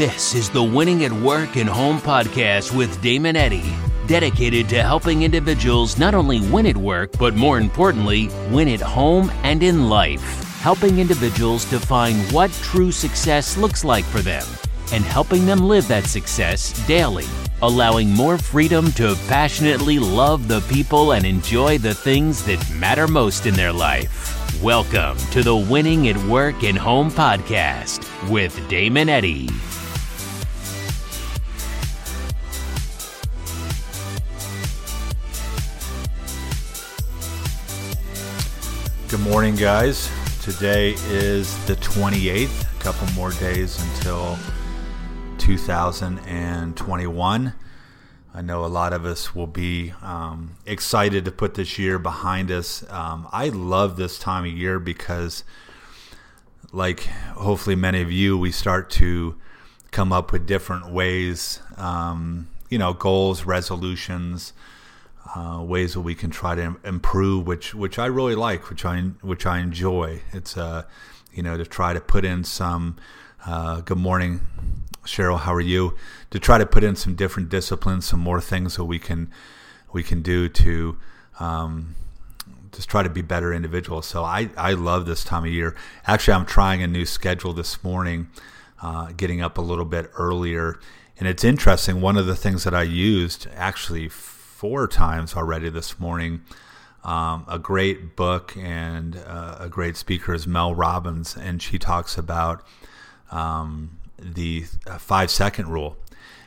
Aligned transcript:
This 0.00 0.34
is 0.34 0.48
the 0.48 0.62
Winning 0.62 1.04
at 1.04 1.12
Work 1.12 1.56
and 1.56 1.68
Home 1.68 1.98
podcast 1.98 2.74
with 2.74 3.02
Damon 3.02 3.36
Eddy, 3.36 3.74
dedicated 4.06 4.66
to 4.70 4.82
helping 4.82 5.24
individuals 5.24 5.98
not 5.98 6.14
only 6.14 6.40
win 6.48 6.64
at 6.64 6.76
work, 6.78 7.12
but 7.18 7.34
more 7.34 7.58
importantly, 7.58 8.30
win 8.48 8.66
at 8.68 8.80
home 8.80 9.30
and 9.42 9.62
in 9.62 9.90
life. 9.90 10.22
Helping 10.62 11.00
individuals 11.00 11.66
define 11.66 12.16
what 12.32 12.50
true 12.62 12.90
success 12.90 13.58
looks 13.58 13.84
like 13.84 14.06
for 14.06 14.20
them 14.20 14.42
and 14.90 15.04
helping 15.04 15.44
them 15.44 15.68
live 15.68 15.86
that 15.88 16.04
success 16.04 16.72
daily, 16.86 17.26
allowing 17.60 18.08
more 18.10 18.38
freedom 18.38 18.90
to 18.92 19.14
passionately 19.28 19.98
love 19.98 20.48
the 20.48 20.62
people 20.62 21.12
and 21.12 21.26
enjoy 21.26 21.76
the 21.76 21.92
things 21.92 22.42
that 22.46 22.70
matter 22.70 23.06
most 23.06 23.44
in 23.44 23.52
their 23.52 23.70
life. 23.70 24.62
Welcome 24.62 25.18
to 25.32 25.42
the 25.42 25.54
Winning 25.56 26.08
at 26.08 26.16
Work 26.24 26.64
and 26.64 26.78
Home 26.78 27.10
podcast 27.10 28.08
with 28.30 28.66
Damon 28.70 29.10
Eddy. 29.10 29.50
Good 39.10 39.20
morning, 39.22 39.56
guys. 39.56 40.08
Today 40.40 40.94
is 41.08 41.66
the 41.66 41.74
28th, 41.74 42.62
a 42.62 42.66
couple 42.80 43.12
more 43.14 43.32
days 43.32 43.82
until 43.82 44.38
2021. 45.38 47.52
I 48.32 48.42
know 48.42 48.64
a 48.64 48.66
lot 48.66 48.92
of 48.92 49.04
us 49.04 49.34
will 49.34 49.48
be 49.48 49.92
um, 50.00 50.54
excited 50.64 51.24
to 51.24 51.32
put 51.32 51.54
this 51.54 51.76
year 51.76 51.98
behind 51.98 52.52
us. 52.52 52.88
Um, 52.88 53.26
I 53.32 53.48
love 53.48 53.96
this 53.96 54.16
time 54.16 54.44
of 54.44 54.52
year 54.52 54.78
because, 54.78 55.42
like 56.70 57.00
hopefully 57.34 57.74
many 57.74 58.02
of 58.02 58.12
you, 58.12 58.38
we 58.38 58.52
start 58.52 58.90
to 58.90 59.34
come 59.90 60.12
up 60.12 60.30
with 60.30 60.46
different 60.46 60.92
ways, 60.92 61.60
um, 61.76 62.46
you 62.68 62.78
know, 62.78 62.92
goals, 62.92 63.44
resolutions, 63.44 64.52
uh, 65.34 65.62
ways 65.62 65.94
that 65.94 66.00
we 66.00 66.14
can 66.14 66.30
try 66.30 66.54
to 66.54 66.76
improve, 66.84 67.46
which 67.46 67.74
which 67.74 67.98
I 67.98 68.06
really 68.06 68.34
like, 68.34 68.68
which 68.70 68.84
I 68.84 69.00
which 69.20 69.46
I 69.46 69.58
enjoy. 69.58 70.22
It's 70.32 70.56
uh, 70.56 70.84
you 71.32 71.42
know, 71.42 71.56
to 71.56 71.64
try 71.64 71.92
to 71.92 72.00
put 72.00 72.24
in 72.24 72.44
some. 72.44 72.96
Uh, 73.46 73.80
good 73.80 73.98
morning, 73.98 74.40
Cheryl. 75.04 75.40
How 75.40 75.54
are 75.54 75.60
you? 75.60 75.96
To 76.30 76.38
try 76.38 76.58
to 76.58 76.66
put 76.66 76.84
in 76.84 76.96
some 76.96 77.14
different 77.14 77.48
disciplines, 77.48 78.06
some 78.06 78.20
more 78.20 78.40
things 78.40 78.76
that 78.76 78.84
we 78.84 78.98
can 78.98 79.30
we 79.92 80.02
can 80.02 80.22
do 80.22 80.48
to 80.48 80.98
um, 81.38 81.94
just 82.72 82.88
try 82.88 83.02
to 83.02 83.10
be 83.10 83.22
better 83.22 83.52
individuals. 83.52 84.06
So 84.06 84.24
I 84.24 84.50
I 84.56 84.72
love 84.72 85.06
this 85.06 85.24
time 85.24 85.44
of 85.44 85.50
year. 85.52 85.76
Actually, 86.06 86.34
I'm 86.34 86.46
trying 86.46 86.82
a 86.82 86.86
new 86.86 87.06
schedule 87.06 87.52
this 87.52 87.82
morning, 87.84 88.28
uh, 88.82 89.12
getting 89.12 89.40
up 89.40 89.58
a 89.58 89.62
little 89.62 89.84
bit 89.84 90.10
earlier, 90.14 90.78
and 91.18 91.28
it's 91.28 91.44
interesting. 91.44 92.00
One 92.00 92.16
of 92.16 92.26
the 92.26 92.36
things 92.36 92.64
that 92.64 92.74
I 92.74 92.82
used 92.82 93.46
actually 93.54 94.08
four 94.60 94.86
times 94.86 95.36
already 95.36 95.70
this 95.70 95.98
morning. 95.98 96.42
Um, 97.02 97.46
a 97.48 97.58
great 97.58 98.14
book 98.14 98.54
and 98.58 99.16
uh, 99.16 99.56
a 99.58 99.70
great 99.70 99.96
speaker 99.96 100.34
is 100.34 100.46
Mel 100.46 100.74
Robbins, 100.74 101.34
and 101.34 101.62
she 101.62 101.78
talks 101.78 102.18
about 102.18 102.62
um, 103.30 103.96
the 104.18 104.66
uh, 104.86 104.98
five 104.98 105.30
second 105.30 105.68
rule. 105.68 105.96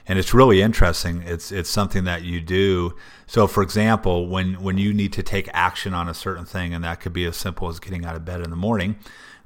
And 0.06 0.20
it's 0.20 0.32
really 0.32 0.62
interesting. 0.62 1.24
It's 1.26 1.52
it's 1.52 1.72
something 1.72 2.04
that 2.04 2.22
you 2.22 2.40
do. 2.40 2.96
So, 3.26 3.48
for 3.48 3.64
example, 3.64 4.28
when 4.28 4.62
when 4.62 4.78
you 4.78 4.94
need 4.94 5.12
to 5.14 5.24
take 5.24 5.50
action 5.52 5.96
on 5.96 6.08
a 6.08 6.14
certain 6.14 6.46
thing, 6.46 6.72
and 6.72 6.84
that 6.84 7.00
could 7.00 7.14
be 7.14 7.26
as 7.26 7.36
simple 7.36 7.68
as 7.68 7.80
getting 7.80 8.06
out 8.06 8.16
of 8.16 8.24
bed 8.24 8.42
in 8.42 8.52
the 8.52 8.56
morning, 8.56 8.98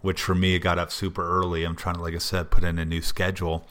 which 0.02 0.22
for 0.22 0.36
me, 0.36 0.56
I 0.56 0.58
got 0.58 0.78
up 0.78 0.92
super 0.92 1.26
early. 1.26 1.64
I'm 1.64 1.78
trying 1.78 1.96
to, 1.96 2.02
like 2.02 2.16
I 2.16 2.18
said, 2.18 2.52
put 2.52 2.66
in 2.66 2.80
a 2.80 2.86
new 2.86 3.02
schedule. 3.02 3.66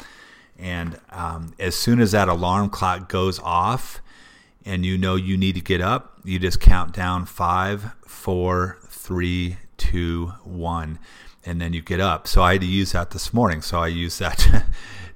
And 0.59 0.99
um, 1.11 1.53
as 1.59 1.75
soon 1.75 2.01
as 2.01 2.13
that 2.13 2.31
alarm 2.31 2.71
clock 2.71 3.11
goes 3.11 3.39
off, 3.41 4.01
and 4.67 4.85
you 4.85 4.99
know 4.99 5.15
you 5.15 5.37
need 5.37 5.55
to 5.55 5.61
get 5.61 5.81
up, 5.81 6.19
you 6.25 6.41
just 6.41 6.61
count 6.61 6.93
down 6.93 7.25
five, 7.25 7.93
four, 8.05 8.79
three, 8.89 9.59
two, 9.77 10.33
one, 10.43 10.99
and 11.45 11.61
then 11.61 11.73
you 11.73 11.81
get 11.81 12.01
up. 12.01 12.27
So 12.27 12.43
I 12.43 12.55
had 12.55 12.63
to 12.63 12.67
use 12.67 12.93
that 12.93 13.13
this 13.13 13.33
morning. 13.33 13.63
So 13.63 13.79
I 13.79 13.87
used 13.87 14.19
that 14.19 14.39
to, 14.39 14.65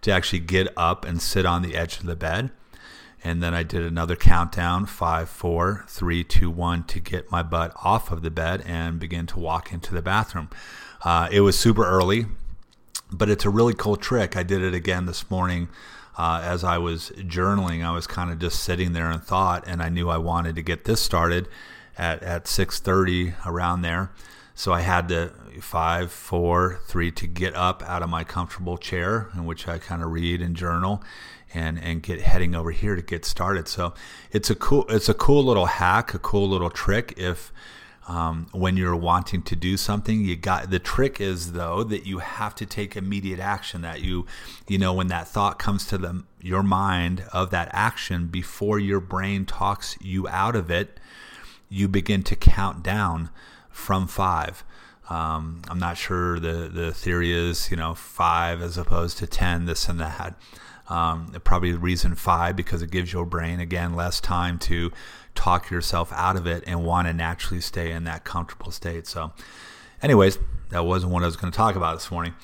to 0.02 0.10
actually 0.12 0.38
get 0.38 0.68
up 0.76 1.04
and 1.04 1.20
sit 1.20 1.44
on 1.44 1.62
the 1.62 1.76
edge 1.76 1.98
of 1.98 2.06
the 2.06 2.14
bed. 2.14 2.50
And 3.22 3.42
then 3.42 3.52
I 3.52 3.64
did 3.64 3.82
another 3.82 4.16
countdown 4.16 4.86
five, 4.86 5.28
four, 5.28 5.84
three, 5.88 6.24
two, 6.24 6.48
one 6.48 6.84
to 6.84 7.00
get 7.00 7.30
my 7.30 7.42
butt 7.42 7.72
off 7.82 8.10
of 8.10 8.22
the 8.22 8.30
bed 8.30 8.62
and 8.64 8.98
begin 8.98 9.26
to 9.26 9.38
walk 9.38 9.72
into 9.72 9.92
the 9.92 10.00
bathroom. 10.00 10.48
Uh, 11.04 11.28
it 11.30 11.40
was 11.40 11.58
super 11.58 11.84
early, 11.84 12.26
but 13.12 13.28
it's 13.28 13.44
a 13.44 13.50
really 13.50 13.74
cool 13.74 13.96
trick. 13.96 14.36
I 14.36 14.42
did 14.42 14.62
it 14.62 14.72
again 14.72 15.04
this 15.04 15.28
morning 15.30 15.68
uh, 16.20 16.42
as 16.44 16.64
I 16.64 16.76
was 16.76 17.10
journaling, 17.16 17.82
I 17.82 17.92
was 17.92 18.06
kind 18.06 18.30
of 18.30 18.38
just 18.38 18.62
sitting 18.62 18.92
there 18.92 19.10
in 19.10 19.20
thought, 19.20 19.64
and 19.66 19.82
I 19.82 19.88
knew 19.88 20.10
I 20.10 20.18
wanted 20.18 20.54
to 20.56 20.62
get 20.62 20.84
this 20.84 21.00
started 21.00 21.48
at 21.96 22.22
at 22.22 22.46
six 22.46 22.78
thirty 22.78 23.32
around 23.46 23.80
there. 23.80 24.10
So 24.54 24.70
I 24.70 24.82
had 24.82 25.08
to 25.08 25.32
five, 25.62 26.12
four, 26.12 26.80
three 26.84 27.10
to 27.12 27.26
get 27.26 27.54
up 27.56 27.82
out 27.86 28.02
of 28.02 28.10
my 28.10 28.24
comfortable 28.24 28.76
chair 28.76 29.30
in 29.34 29.46
which 29.46 29.66
I 29.66 29.78
kind 29.78 30.02
of 30.02 30.12
read 30.12 30.42
and 30.42 30.54
journal, 30.54 31.02
and 31.54 31.78
and 31.82 32.02
get 32.02 32.20
heading 32.20 32.54
over 32.54 32.70
here 32.70 32.96
to 32.96 33.02
get 33.02 33.24
started. 33.24 33.66
So 33.66 33.94
it's 34.30 34.50
a 34.50 34.54
cool 34.54 34.84
it's 34.90 35.08
a 35.08 35.14
cool 35.14 35.42
little 35.42 35.66
hack, 35.66 36.12
a 36.12 36.18
cool 36.18 36.46
little 36.50 36.70
trick 36.70 37.14
if 37.16 37.50
um, 38.08 38.48
when 38.52 38.76
you're 38.76 38.96
wanting 38.96 39.42
to 39.42 39.54
do 39.54 39.76
something 39.76 40.24
you 40.24 40.36
got 40.36 40.70
the 40.70 40.78
trick 40.78 41.20
is 41.20 41.52
though 41.52 41.84
that 41.84 42.06
you 42.06 42.18
have 42.18 42.54
to 42.54 42.66
take 42.66 42.96
immediate 42.96 43.40
action 43.40 43.82
that 43.82 44.00
you 44.00 44.26
you 44.66 44.78
know 44.78 44.92
when 44.92 45.08
that 45.08 45.28
thought 45.28 45.58
comes 45.58 45.86
to 45.86 45.98
the, 45.98 46.24
your 46.40 46.62
mind 46.62 47.24
of 47.32 47.50
that 47.50 47.68
action 47.72 48.26
before 48.26 48.78
your 48.78 49.00
brain 49.00 49.44
talks 49.44 49.96
you 50.00 50.26
out 50.28 50.56
of 50.56 50.70
it 50.70 50.98
you 51.68 51.86
begin 51.86 52.22
to 52.22 52.34
count 52.34 52.82
down 52.82 53.30
from 53.70 54.08
five. 54.08 54.64
Um, 55.08 55.62
i'm 55.68 55.78
not 55.78 55.96
sure 55.98 56.38
the 56.38 56.70
the 56.72 56.92
theory 56.92 57.32
is 57.32 57.70
you 57.70 57.76
know 57.76 57.94
five 57.94 58.62
as 58.62 58.78
opposed 58.78 59.18
to 59.18 59.26
ten 59.26 59.66
this 59.66 59.88
and 59.88 60.00
that 60.00 60.36
um, 60.90 61.32
probably 61.44 61.72
reason 61.72 62.14
five 62.14 62.56
because 62.56 62.82
it 62.82 62.90
gives 62.90 63.12
your 63.12 63.24
brain 63.24 63.60
again 63.60 63.94
less 63.94 64.20
time 64.20 64.58
to 64.58 64.90
talk 65.34 65.70
yourself 65.70 66.12
out 66.12 66.36
of 66.36 66.46
it 66.46 66.64
and 66.66 66.84
want 66.84 67.06
to 67.06 67.14
naturally 67.14 67.60
stay 67.60 67.92
in 67.92 68.04
that 68.04 68.24
comfortable 68.24 68.72
state. 68.72 69.06
So, 69.06 69.32
anyways, 70.02 70.38
that 70.70 70.84
wasn't 70.84 71.12
what 71.12 71.22
I 71.22 71.26
was 71.26 71.36
going 71.36 71.52
to 71.52 71.56
talk 71.56 71.76
about 71.76 71.94
this 71.94 72.10
morning. 72.10 72.34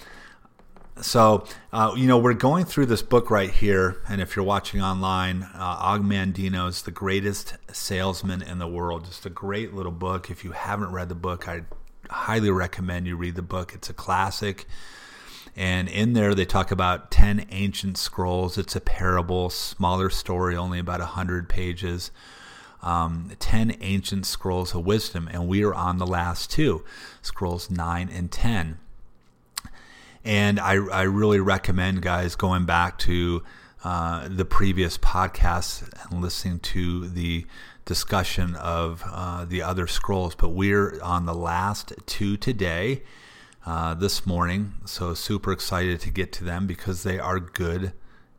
So, 1.03 1.45
uh, 1.73 1.93
you 1.95 2.07
know, 2.07 2.17
we're 2.17 2.33
going 2.33 2.65
through 2.65 2.87
this 2.87 3.03
book 3.03 3.31
right 3.31 3.51
here, 3.51 4.01
and 4.09 4.21
if 4.21 4.35
you're 4.35 4.45
watching 4.45 4.81
online, 4.81 5.43
uh, 5.43 5.77
Og 5.81 6.03
Mandino's 6.03 6.83
The 6.83 6.91
Greatest 6.91 7.55
Salesman 7.71 8.41
in 8.41 8.59
the 8.59 8.67
World. 8.67 9.05
Just 9.05 9.27
a 9.27 9.31
great 9.31 9.75
little 9.75 9.93
book. 9.93 10.31
If 10.31 10.43
you 10.43 10.53
haven't 10.53 10.93
read 10.93 11.11
the 11.11 11.15
book, 11.15 11.49
I 11.49 11.63
highly 12.09 12.51
recommend 12.51 13.07
you 13.07 13.17
read 13.17 13.35
the 13.35 13.43
book. 13.43 13.75
It's 13.75 13.91
a 13.91 13.93
classic. 13.93 14.67
And 15.57 15.89
in 15.89 16.13
there, 16.13 16.35
they 16.35 16.45
talk 16.45 16.71
about 16.71 17.11
10 17.11 17.47
ancient 17.51 17.97
scrolls. 17.97 18.59
It's 18.59 18.77
a 18.77 18.81
parable, 18.81 19.49
smaller 19.49 20.11
story, 20.11 20.55
only 20.55 20.79
about 20.79 21.01
100 21.01 21.49
pages 21.49 22.11
um, 22.83 23.33
10 23.39 23.77
ancient 23.81 24.27
scrolls 24.27 24.75
of 24.75 24.87
wisdom, 24.87 25.29
and 25.33 25.49
we 25.49 25.65
are 25.65 25.75
on 25.75 25.99
the 25.99 26.07
last 26.07 26.51
two, 26.51 26.85
scrolls 27.21 27.69
9 27.69 28.09
and 28.09 28.31
10. 28.31 28.79
And 30.25 30.61
I, 30.61 30.75
I 30.75 31.03
really 31.03 31.41
recommend, 31.41 32.03
guys, 32.03 32.37
going 32.37 32.65
back 32.65 32.99
to 33.01 33.43
uh, 33.85 34.29
the 34.29 34.45
previous 34.45 34.99
podcasts 34.99 35.83
and 36.11 36.21
listening 36.21 36.61
to 36.61 37.09
the 37.09 37.47
discussion 37.85 38.57
of 38.57 39.05
uh, 39.07 39.45
the 39.45 39.63
other 39.63 39.87
scrolls. 39.87 40.35
But 40.35 40.49
we're 40.51 41.01
on 41.03 41.27
the 41.27 41.35
last 41.35 41.93
two 42.07 42.37
today, 42.37 43.03
uh, 43.67 43.95
this 43.95 44.25
morning. 44.25 44.75
So, 44.85 45.13
super 45.13 45.53
excited 45.53 46.01
to 46.01 46.11
get 46.11 46.33
to 46.35 46.45
them 46.45 46.67
because 46.67 47.03
they 47.03 47.19
are 47.19 47.41
good, 47.41 47.93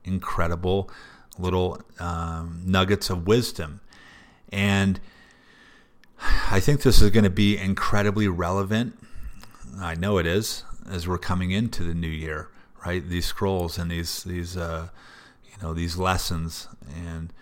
incredible 0.04 0.90
little 1.38 1.82
um, 2.00 2.62
nuggets 2.66 3.10
of 3.10 3.28
wisdom. 3.28 3.82
And 4.52 5.00
I 6.50 6.60
think 6.60 6.82
this 6.82 7.02
is 7.02 7.10
going 7.12 7.26
to 7.26 7.30
be 7.30 7.58
incredibly 7.58 8.28
relevant. 8.28 8.98
I 9.80 9.96
know 9.96 10.18
it 10.18 10.26
is 10.26 10.64
as 10.90 11.08
we're 11.08 11.18
coming 11.18 11.52
into 11.52 11.84
the 11.84 11.94
new 11.94 12.08
year, 12.08 12.50
right? 12.86 13.08
These 13.08 13.26
scrolls 13.26 13.78
and 13.78 13.92
these 13.92 14.24
these 14.24 14.58
uh, 14.58 14.88
you 15.46 15.62
know 15.62 15.74
these 15.74 15.98
lessons, 15.98 16.68
and 16.96 17.34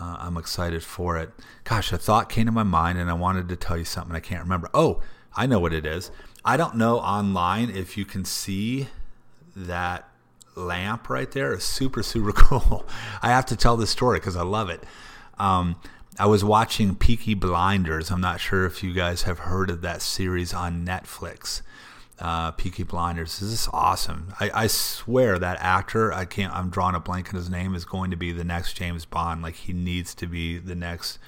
uh, 0.00 0.16
I'm 0.20 0.36
excited 0.36 0.82
for 0.82 1.18
it. 1.18 1.30
Gosh, 1.64 1.92
a 1.92 1.98
thought 1.98 2.28
came 2.28 2.46
to 2.46 2.52
my 2.52 2.62
mind, 2.62 2.98
and 2.98 3.10
I 3.10 3.14
wanted 3.14 3.48
to 3.48 3.56
tell 3.56 3.76
you 3.76 3.84
something. 3.84 4.14
I 4.14 4.20
can't 4.20 4.42
remember. 4.42 4.70
Oh, 4.72 5.02
I 5.34 5.46
know 5.46 5.58
what 5.58 5.74
it 5.74 5.84
is. 5.84 6.10
I 6.46 6.56
don't 6.56 6.76
know 6.76 6.98
online 7.00 7.70
if 7.70 7.96
you 7.98 8.04
can 8.04 8.24
see 8.24 8.88
that 9.54 10.08
lamp 10.54 11.10
right 11.10 11.30
there. 11.30 11.52
It's 11.52 11.64
super 11.64 12.02
super 12.02 12.32
cool. 12.34 12.86
I 13.20 13.28
have 13.30 13.46
to 13.46 13.56
tell 13.56 13.76
this 13.76 13.90
story 13.90 14.18
because 14.20 14.36
I 14.36 14.42
love 14.42 14.70
it. 14.70 14.82
Um, 15.38 15.76
I 16.18 16.26
was 16.26 16.42
watching 16.44 16.94
Peaky 16.94 17.34
Blinders. 17.34 18.10
I'm 18.10 18.22
not 18.22 18.40
sure 18.40 18.64
if 18.64 18.82
you 18.82 18.94
guys 18.94 19.22
have 19.22 19.40
heard 19.40 19.68
of 19.68 19.82
that 19.82 20.00
series 20.00 20.54
on 20.54 20.86
Netflix. 20.86 21.60
uh, 22.18 22.52
Peaky 22.52 22.82
Blinders. 22.84 23.38
This 23.40 23.50
is 23.50 23.68
awesome. 23.72 24.32
I, 24.40 24.50
I 24.54 24.66
swear 24.68 25.38
that 25.38 25.58
actor, 25.60 26.12
I 26.12 26.24
can't, 26.24 26.54
I'm 26.54 26.70
drawing 26.70 26.94
a 26.94 27.00
blank 27.00 27.28
on 27.28 27.34
his 27.38 27.50
name, 27.50 27.74
is 27.74 27.84
going 27.84 28.10
to 28.10 28.16
be 28.16 28.32
the 28.32 28.44
next 28.44 28.72
James 28.74 29.04
Bond. 29.04 29.42
Like 29.42 29.56
he 29.56 29.72
needs 29.74 30.14
to 30.16 30.26
be 30.26 30.56
the 30.58 30.74
next 30.74 31.18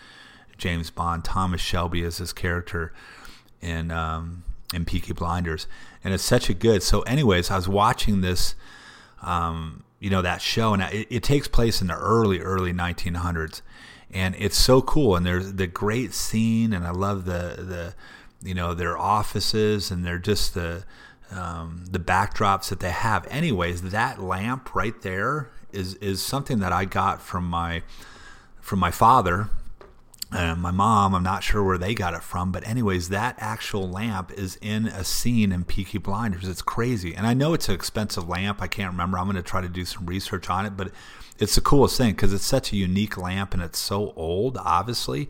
James 0.56 0.90
Bond. 0.90 1.24
Thomas 1.24 1.60
Shelby 1.60 2.02
is 2.02 2.16
his 2.18 2.32
character 2.32 2.94
in 3.60 3.90
um, 3.90 4.44
in 4.74 4.84
Peaky 4.84 5.12
Blinders, 5.12 5.66
and 6.04 6.12
it's 6.12 6.24
such 6.24 6.48
a 6.50 6.54
good. 6.54 6.82
So, 6.82 7.02
anyways, 7.02 7.50
I 7.50 7.56
was 7.56 7.68
watching 7.68 8.20
this, 8.20 8.54
um, 9.22 9.84
you 9.98 10.10
know, 10.10 10.22
that 10.22 10.42
show, 10.42 10.74
and 10.74 10.82
it, 10.82 11.06
it 11.10 11.22
takes 11.22 11.48
place 11.48 11.80
in 11.80 11.86
the 11.86 11.96
early 11.96 12.40
early 12.40 12.72
1900s, 12.72 13.62
and 14.12 14.34
it's 14.38 14.58
so 14.58 14.82
cool. 14.82 15.16
And 15.16 15.24
there's 15.24 15.54
the 15.54 15.66
great 15.66 16.12
scene, 16.12 16.72
and 16.72 16.86
I 16.86 16.90
love 16.90 17.24
the 17.24 17.56
the 17.58 17.94
you 18.42 18.54
know 18.54 18.74
their 18.74 18.96
offices 18.96 19.90
and 19.90 20.04
they're 20.04 20.18
just 20.18 20.54
the 20.54 20.84
um, 21.30 21.84
the 21.90 21.98
backdrops 21.98 22.70
that 22.70 22.80
they 22.80 22.90
have. 22.90 23.26
Anyways, 23.30 23.82
that 23.90 24.20
lamp 24.20 24.74
right 24.74 25.00
there 25.02 25.50
is 25.72 25.94
is 25.96 26.22
something 26.22 26.60
that 26.60 26.72
I 26.72 26.84
got 26.84 27.20
from 27.20 27.44
my 27.44 27.82
from 28.60 28.78
my 28.78 28.90
father 28.90 29.50
and 30.32 30.60
my 30.60 30.70
mom. 30.70 31.14
I'm 31.14 31.22
not 31.22 31.42
sure 31.42 31.62
where 31.62 31.78
they 31.78 31.94
got 31.94 32.14
it 32.14 32.22
from, 32.22 32.52
but 32.52 32.66
anyways, 32.66 33.08
that 33.08 33.36
actual 33.38 33.88
lamp 33.88 34.32
is 34.32 34.58
in 34.60 34.86
a 34.86 35.04
scene 35.04 35.52
in 35.52 35.64
Peaky 35.64 35.98
Blinders. 35.98 36.46
It's 36.46 36.62
crazy, 36.62 37.14
and 37.14 37.26
I 37.26 37.34
know 37.34 37.54
it's 37.54 37.68
an 37.68 37.74
expensive 37.74 38.28
lamp. 38.28 38.60
I 38.60 38.66
can't 38.66 38.92
remember. 38.92 39.18
I'm 39.18 39.26
going 39.26 39.36
to 39.36 39.42
try 39.42 39.60
to 39.60 39.68
do 39.68 39.84
some 39.84 40.06
research 40.06 40.50
on 40.50 40.66
it, 40.66 40.76
but 40.76 40.90
it's 41.38 41.54
the 41.54 41.60
coolest 41.60 41.96
thing 41.96 42.12
because 42.12 42.32
it's 42.32 42.44
such 42.44 42.72
a 42.72 42.76
unique 42.76 43.16
lamp 43.16 43.54
and 43.54 43.62
it's 43.62 43.78
so 43.78 44.12
old, 44.16 44.58
obviously, 44.58 45.28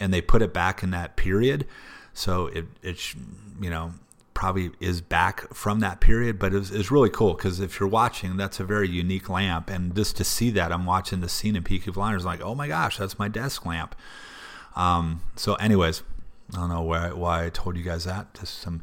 and 0.00 0.12
they 0.12 0.20
put 0.20 0.42
it 0.42 0.52
back 0.52 0.82
in 0.82 0.90
that 0.90 1.16
period. 1.16 1.66
So 2.12 2.46
it 2.46 2.66
it 2.82 3.14
you 3.60 3.70
know 3.70 3.92
probably 4.34 4.72
is 4.80 5.00
back 5.00 5.52
from 5.54 5.80
that 5.80 6.00
period, 6.00 6.38
but 6.38 6.52
it's, 6.52 6.70
it's 6.70 6.90
really 6.90 7.10
cool 7.10 7.34
because 7.34 7.60
if 7.60 7.80
you're 7.80 7.88
watching, 7.88 8.36
that's 8.36 8.60
a 8.60 8.64
very 8.64 8.88
unique 8.88 9.28
lamp, 9.28 9.70
and 9.70 9.94
just 9.94 10.16
to 10.16 10.24
see 10.24 10.50
that, 10.50 10.72
I'm 10.72 10.84
watching 10.84 11.20
the 11.20 11.28
scene 11.28 11.56
in 11.56 11.62
Peaky 11.62 11.90
Blinders, 11.90 12.24
like, 12.24 12.40
oh 12.42 12.54
my 12.54 12.68
gosh, 12.68 12.98
that's 12.98 13.18
my 13.18 13.28
desk 13.28 13.64
lamp. 13.64 13.94
Um, 14.76 15.22
so, 15.36 15.54
anyways, 15.54 16.02
I 16.52 16.56
don't 16.56 16.68
know 16.68 16.82
why 16.82 17.12
why 17.12 17.46
I 17.46 17.48
told 17.48 17.76
you 17.76 17.84
guys 17.84 18.04
that. 18.04 18.34
Just 18.34 18.58
some 18.58 18.82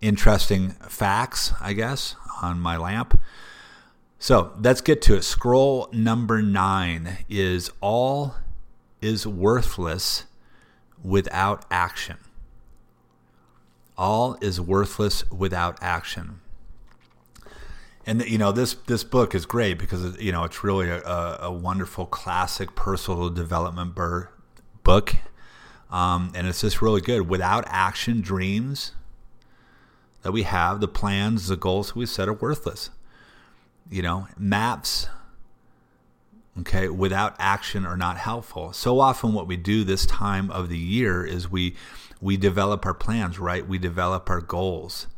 interesting 0.00 0.70
facts, 0.88 1.52
I 1.60 1.72
guess, 1.72 2.16
on 2.42 2.60
my 2.60 2.76
lamp. 2.76 3.18
So 4.18 4.52
let's 4.60 4.80
get 4.80 5.02
to 5.02 5.16
it. 5.16 5.22
Scroll 5.22 5.88
number 5.92 6.42
nine 6.42 7.18
is 7.28 7.70
all 7.80 8.36
is 9.00 9.26
worthless 9.26 10.26
without 11.02 11.64
action. 11.70 12.18
All 13.96 14.36
is 14.40 14.60
worthless 14.60 15.30
without 15.30 15.78
action. 15.82 16.40
And 18.04 18.24
you 18.24 18.38
know 18.38 18.50
this 18.50 18.74
this 18.74 19.04
book 19.04 19.34
is 19.34 19.46
great 19.46 19.78
because 19.78 20.18
you 20.20 20.32
know 20.32 20.42
it's 20.42 20.64
really 20.64 20.88
a, 20.88 21.38
a 21.40 21.52
wonderful 21.52 22.06
classic 22.06 22.74
personal 22.74 23.30
development 23.30 23.94
bur- 23.94 24.28
book, 24.82 25.14
um, 25.88 26.32
and 26.34 26.48
it's 26.48 26.62
just 26.62 26.82
really 26.82 27.00
good. 27.00 27.28
Without 27.28 27.64
action, 27.68 28.20
dreams 28.20 28.92
that 30.22 30.32
we 30.32 30.42
have, 30.42 30.80
the 30.80 30.88
plans, 30.88 31.46
the 31.46 31.56
goals 31.56 31.88
that 31.88 31.96
we 31.96 32.06
set 32.06 32.28
are 32.28 32.32
worthless. 32.32 32.90
You 33.88 34.02
know, 34.02 34.26
maps 34.36 35.08
okay, 36.60 36.88
without 36.88 37.34
action 37.38 37.86
are 37.86 37.96
not 37.96 38.18
helpful. 38.18 38.72
So 38.72 39.00
often, 39.00 39.32
what 39.32 39.46
we 39.46 39.56
do 39.56 39.84
this 39.84 40.06
time 40.06 40.50
of 40.50 40.68
the 40.68 40.78
year 40.78 41.24
is 41.24 41.50
we 41.50 41.74
we 42.20 42.36
develop 42.36 42.86
our 42.86 42.94
plans, 42.94 43.38
right? 43.38 43.66
We 43.66 43.78
develop 43.78 44.30
our 44.30 44.40
goals 44.40 45.08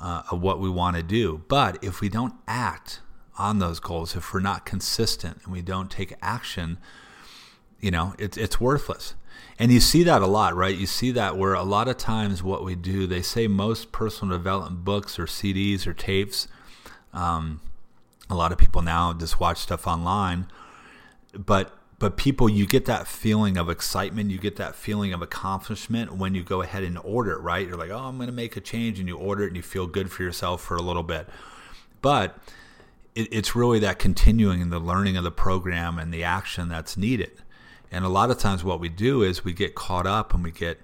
uh, 0.00 0.22
of 0.30 0.40
what 0.40 0.58
we 0.58 0.70
want 0.70 0.96
to 0.96 1.02
do. 1.02 1.42
But 1.48 1.82
if 1.84 2.00
we 2.00 2.08
don't 2.08 2.34
act 2.48 3.00
on 3.38 3.58
those 3.58 3.80
goals, 3.80 4.16
if 4.16 4.32
we're 4.32 4.40
not 4.40 4.64
consistent 4.64 5.40
and 5.44 5.52
we 5.52 5.62
don't 5.62 5.90
take 5.90 6.14
action, 6.22 6.78
you 7.80 7.90
know, 7.90 8.14
it's 8.18 8.36
it's 8.36 8.60
worthless. 8.60 9.14
And 9.58 9.70
you 9.70 9.80
see 9.80 10.02
that 10.04 10.22
a 10.22 10.26
lot, 10.26 10.54
right? 10.56 10.76
You 10.76 10.86
see 10.86 11.10
that 11.12 11.36
where 11.36 11.52
a 11.52 11.62
lot 11.62 11.86
of 11.86 11.98
times 11.98 12.42
what 12.42 12.64
we 12.64 12.74
do, 12.74 13.06
they 13.06 13.20
say 13.20 13.46
most 13.46 13.92
personal 13.92 14.36
development 14.36 14.84
books 14.84 15.18
or 15.18 15.26
CDs 15.26 15.86
or 15.86 15.92
tapes. 15.92 16.48
Um, 17.12 17.60
a 18.30 18.34
lot 18.34 18.52
of 18.52 18.58
people 18.58 18.82
now 18.82 19.12
just 19.12 19.40
watch 19.40 19.58
stuff 19.58 19.86
online, 19.86 20.46
but 21.34 21.76
but 21.98 22.16
people 22.16 22.48
you 22.48 22.66
get 22.66 22.86
that 22.86 23.06
feeling 23.06 23.58
of 23.58 23.68
excitement 23.68 24.30
you 24.30 24.38
get 24.38 24.56
that 24.56 24.74
feeling 24.74 25.12
of 25.12 25.20
accomplishment 25.20 26.14
when 26.14 26.34
you 26.34 26.42
go 26.42 26.62
ahead 26.62 26.82
and 26.82 26.98
order 26.98 27.32
it 27.32 27.40
right? 27.40 27.66
You're 27.66 27.76
like 27.76 27.90
oh 27.90 27.98
i'm 27.98 28.16
going 28.16 28.28
to 28.28 28.32
make 28.32 28.56
a 28.56 28.60
change 28.60 28.98
and 28.98 29.06
you 29.06 29.16
order 29.16 29.44
it 29.44 29.48
and 29.48 29.56
you 29.56 29.62
feel 29.62 29.86
good 29.86 30.10
for 30.10 30.22
yourself 30.22 30.62
for 30.62 30.76
a 30.76 30.82
little 30.82 31.02
bit. 31.02 31.28
But 32.00 32.38
it, 33.14 33.28
it's 33.30 33.54
really 33.54 33.78
that 33.80 33.98
continuing 33.98 34.62
and 34.62 34.72
the 34.72 34.78
learning 34.78 35.16
of 35.16 35.24
the 35.24 35.30
program 35.30 35.98
and 35.98 36.12
the 36.12 36.24
action 36.24 36.68
that's 36.68 36.96
needed. 36.96 37.32
And 37.92 38.04
a 38.04 38.08
lot 38.08 38.30
of 38.30 38.38
times 38.38 38.64
what 38.64 38.80
we 38.80 38.88
do 38.88 39.22
is 39.22 39.44
we 39.44 39.52
get 39.52 39.74
caught 39.74 40.06
up 40.06 40.32
and 40.32 40.42
we 40.42 40.52
get 40.52 40.80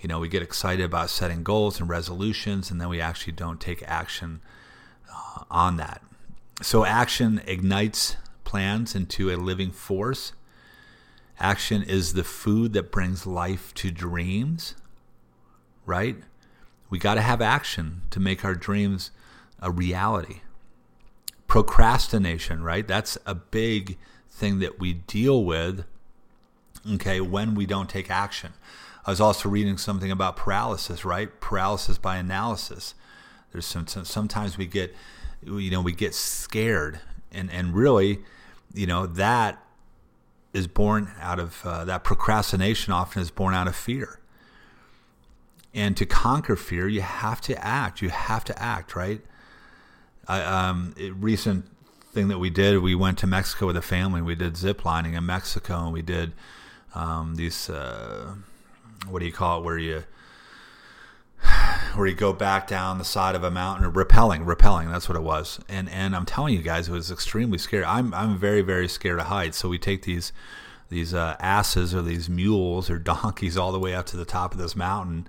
you 0.00 0.08
know 0.08 0.18
we 0.18 0.28
get 0.28 0.42
excited 0.42 0.84
about 0.84 1.10
setting 1.10 1.42
goals 1.42 1.78
and 1.78 1.88
resolutions 1.88 2.70
and 2.70 2.80
then 2.80 2.88
we 2.88 3.00
actually 3.00 3.32
don't 3.32 3.60
take 3.60 3.82
action 3.86 4.40
uh, 5.12 5.44
on 5.50 5.76
that 5.76 6.02
so 6.60 6.84
action 6.84 7.40
ignites 7.46 8.16
plans 8.44 8.94
into 8.94 9.30
a 9.30 9.36
living 9.36 9.70
force 9.70 10.32
Action 11.40 11.82
is 11.82 12.12
the 12.12 12.22
food 12.22 12.74
that 12.74 12.92
brings 12.92 13.26
life 13.26 13.72
to 13.72 13.90
dreams, 13.90 14.74
right? 15.86 16.16
We 16.90 16.98
got 16.98 17.14
to 17.14 17.22
have 17.22 17.40
action 17.40 18.02
to 18.10 18.20
make 18.20 18.44
our 18.44 18.54
dreams 18.54 19.10
a 19.58 19.70
reality. 19.70 20.42
Procrastination, 21.46 22.62
right? 22.62 22.86
That's 22.86 23.16
a 23.24 23.34
big 23.34 23.96
thing 24.28 24.58
that 24.58 24.78
we 24.78 24.92
deal 24.92 25.42
with, 25.42 25.86
okay, 26.92 27.22
when 27.22 27.54
we 27.54 27.64
don't 27.64 27.88
take 27.88 28.10
action. 28.10 28.52
I 29.06 29.10
was 29.10 29.20
also 29.20 29.48
reading 29.48 29.78
something 29.78 30.10
about 30.10 30.36
paralysis, 30.36 31.06
right? 31.06 31.40
Paralysis 31.40 31.96
by 31.96 32.18
analysis. 32.18 32.94
There's 33.50 33.64
some, 33.64 33.86
sometimes 33.86 34.58
we 34.58 34.66
get, 34.66 34.94
you 35.42 35.70
know, 35.70 35.80
we 35.80 35.92
get 35.92 36.14
scared, 36.14 37.00
and 37.32 37.50
and 37.50 37.74
really, 37.74 38.20
you 38.74 38.86
know, 38.86 39.06
that 39.06 39.62
is 40.52 40.66
born 40.66 41.12
out 41.20 41.38
of 41.38 41.64
uh, 41.64 41.84
that 41.84 42.04
procrastination 42.04 42.92
often 42.92 43.22
is 43.22 43.30
born 43.30 43.54
out 43.54 43.68
of 43.68 43.76
fear. 43.76 44.18
And 45.72 45.96
to 45.96 46.06
conquer 46.06 46.56
fear 46.56 46.88
you 46.88 47.02
have 47.02 47.40
to 47.42 47.64
act. 47.64 48.02
You 48.02 48.08
have 48.08 48.44
to 48.44 48.62
act 48.62 48.96
right? 48.96 49.20
I, 50.26 50.42
um, 50.42 50.94
recent 51.18 51.66
thing 52.12 52.28
that 52.28 52.38
we 52.38 52.50
did 52.50 52.78
we 52.78 52.94
went 52.94 53.18
to 53.18 53.26
mexico 53.26 53.66
with 53.66 53.76
a 53.76 53.82
family. 53.82 54.20
We 54.20 54.34
did 54.34 54.56
zip 54.56 54.84
lining 54.84 55.14
in 55.14 55.24
mexico 55.24 55.84
and 55.84 55.92
we 55.92 56.02
did 56.02 56.32
um, 56.94 57.36
these 57.36 57.70
uh, 57.70 58.34
what 59.08 59.20
do 59.20 59.26
you 59.26 59.32
call 59.32 59.60
it 59.60 59.64
where 59.64 59.78
you 59.78 60.04
where 61.94 62.06
you 62.06 62.14
go 62.14 62.32
back 62.32 62.66
down 62.66 62.98
the 62.98 63.04
side 63.04 63.34
of 63.34 63.42
a 63.42 63.50
mountain 63.50 63.86
or 63.86 63.90
rappelling 63.90 64.44
rappelling 64.44 64.90
that's 64.90 65.08
what 65.08 65.16
it 65.16 65.22
was. 65.22 65.60
And 65.68 65.88
and 65.88 66.14
i'm 66.14 66.26
telling 66.26 66.54
you 66.54 66.62
guys 66.62 66.88
it 66.88 66.92
was 66.92 67.10
extremely 67.10 67.58
scary. 67.58 67.84
I'm 67.84 68.12
i'm 68.14 68.38
very 68.38 68.62
very 68.62 68.88
scared 68.88 69.20
of 69.20 69.26
heights 69.26 69.58
so 69.58 69.68
we 69.68 69.78
take 69.78 70.02
these 70.02 70.32
these 70.88 71.14
uh, 71.14 71.36
asses 71.38 71.94
or 71.94 72.02
these 72.02 72.28
mules 72.28 72.90
or 72.90 72.98
donkeys 73.10 73.56
all 73.56 73.72
the 73.72 73.78
way 73.78 73.94
up 73.94 74.06
to 74.06 74.16
the 74.16 74.24
top 74.24 74.52
of 74.52 74.58
this 74.58 74.76
mountain 74.76 75.28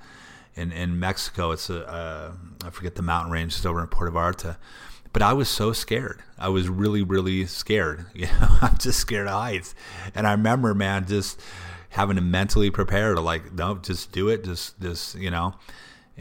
in 0.55 0.71
in 0.71 0.99
mexico. 0.99 1.51
It's 1.51 1.69
a 1.69 1.87
uh, 1.87 2.31
i 2.65 2.69
forget 2.69 2.95
the 2.95 3.01
mountain 3.01 3.31
range. 3.31 3.55
It's 3.55 3.65
over 3.65 3.81
in 3.81 3.87
puerto 3.87 4.11
vallarta. 4.11 4.57
But 5.13 5.21
i 5.21 5.33
was 5.33 5.49
so 5.49 5.73
scared. 5.73 6.21
I 6.37 6.49
was 6.49 6.69
really 6.69 7.03
really 7.03 7.45
scared. 7.45 8.05
You 8.13 8.27
know 8.27 8.57
i'm 8.61 8.77
just 8.77 8.99
scared 8.99 9.27
of 9.27 9.33
heights 9.33 9.73
and 10.13 10.27
i 10.27 10.31
remember 10.31 10.73
man 10.73 11.05
just 11.07 11.39
having 11.91 12.15
to 12.15 12.21
mentally 12.21 12.71
prepare 12.71 13.13
to 13.13 13.21
like 13.21 13.53
no 13.53 13.75
just 13.75 14.11
do 14.11 14.29
it. 14.29 14.43
Just 14.43 14.79
just 14.81 15.15
you 15.15 15.29
know 15.29 15.53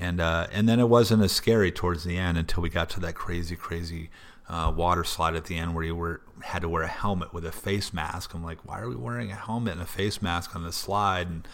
and 0.01 0.19
uh, 0.19 0.47
and 0.51 0.67
then 0.67 0.81
it 0.81 0.89
wasn't 0.89 1.23
as 1.23 1.31
scary 1.31 1.71
towards 1.71 2.05
the 2.05 2.17
end 2.17 2.39
until 2.39 2.63
we 2.63 2.71
got 2.71 2.89
to 2.91 3.01
that 3.01 3.15
crazy, 3.15 3.55
crazy 3.55 4.09
uh, 4.49 4.73
water 4.75 5.05
slide 5.05 5.37
at 5.37 5.45
the 5.45 5.59
end 5.59 5.75
where 5.75 5.85
you 5.85 5.95
were 5.95 6.23
had 6.43 6.63
to 6.63 6.69
wear 6.71 6.83
a 6.83 6.89
helmet 6.89 7.35
with 7.35 7.45
a 7.45 7.53
face 7.53 7.93
mask. 7.93 8.33
I'm 8.33 8.43
like, 8.43 8.67
why 8.67 8.81
are 8.81 8.89
we 8.89 8.97
wearing 8.97 9.31
a 9.31 9.37
helmet 9.37 9.75
and 9.75 9.83
a 9.83 9.87
face 9.87 10.23
mask 10.23 10.57
on 10.57 10.63
the 10.63 10.73
slide? 10.73 11.29
And 11.29 11.49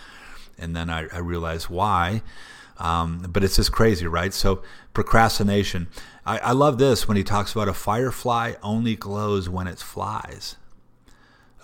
and 0.56 0.76
then 0.76 0.88
I, 0.88 1.08
I 1.12 1.18
realized 1.18 1.68
why. 1.68 2.22
Um, 2.78 3.26
but 3.30 3.42
it's 3.42 3.56
just 3.56 3.72
crazy, 3.72 4.06
right? 4.06 4.32
So 4.32 4.62
procrastination. 4.94 5.88
I, 6.24 6.38
I 6.38 6.52
love 6.52 6.78
this 6.78 7.08
when 7.08 7.16
he 7.16 7.24
talks 7.24 7.52
about 7.52 7.68
a 7.68 7.74
firefly 7.74 8.54
only 8.62 8.94
glows 8.94 9.48
when 9.48 9.66
it 9.66 9.80
flies. 9.80 10.54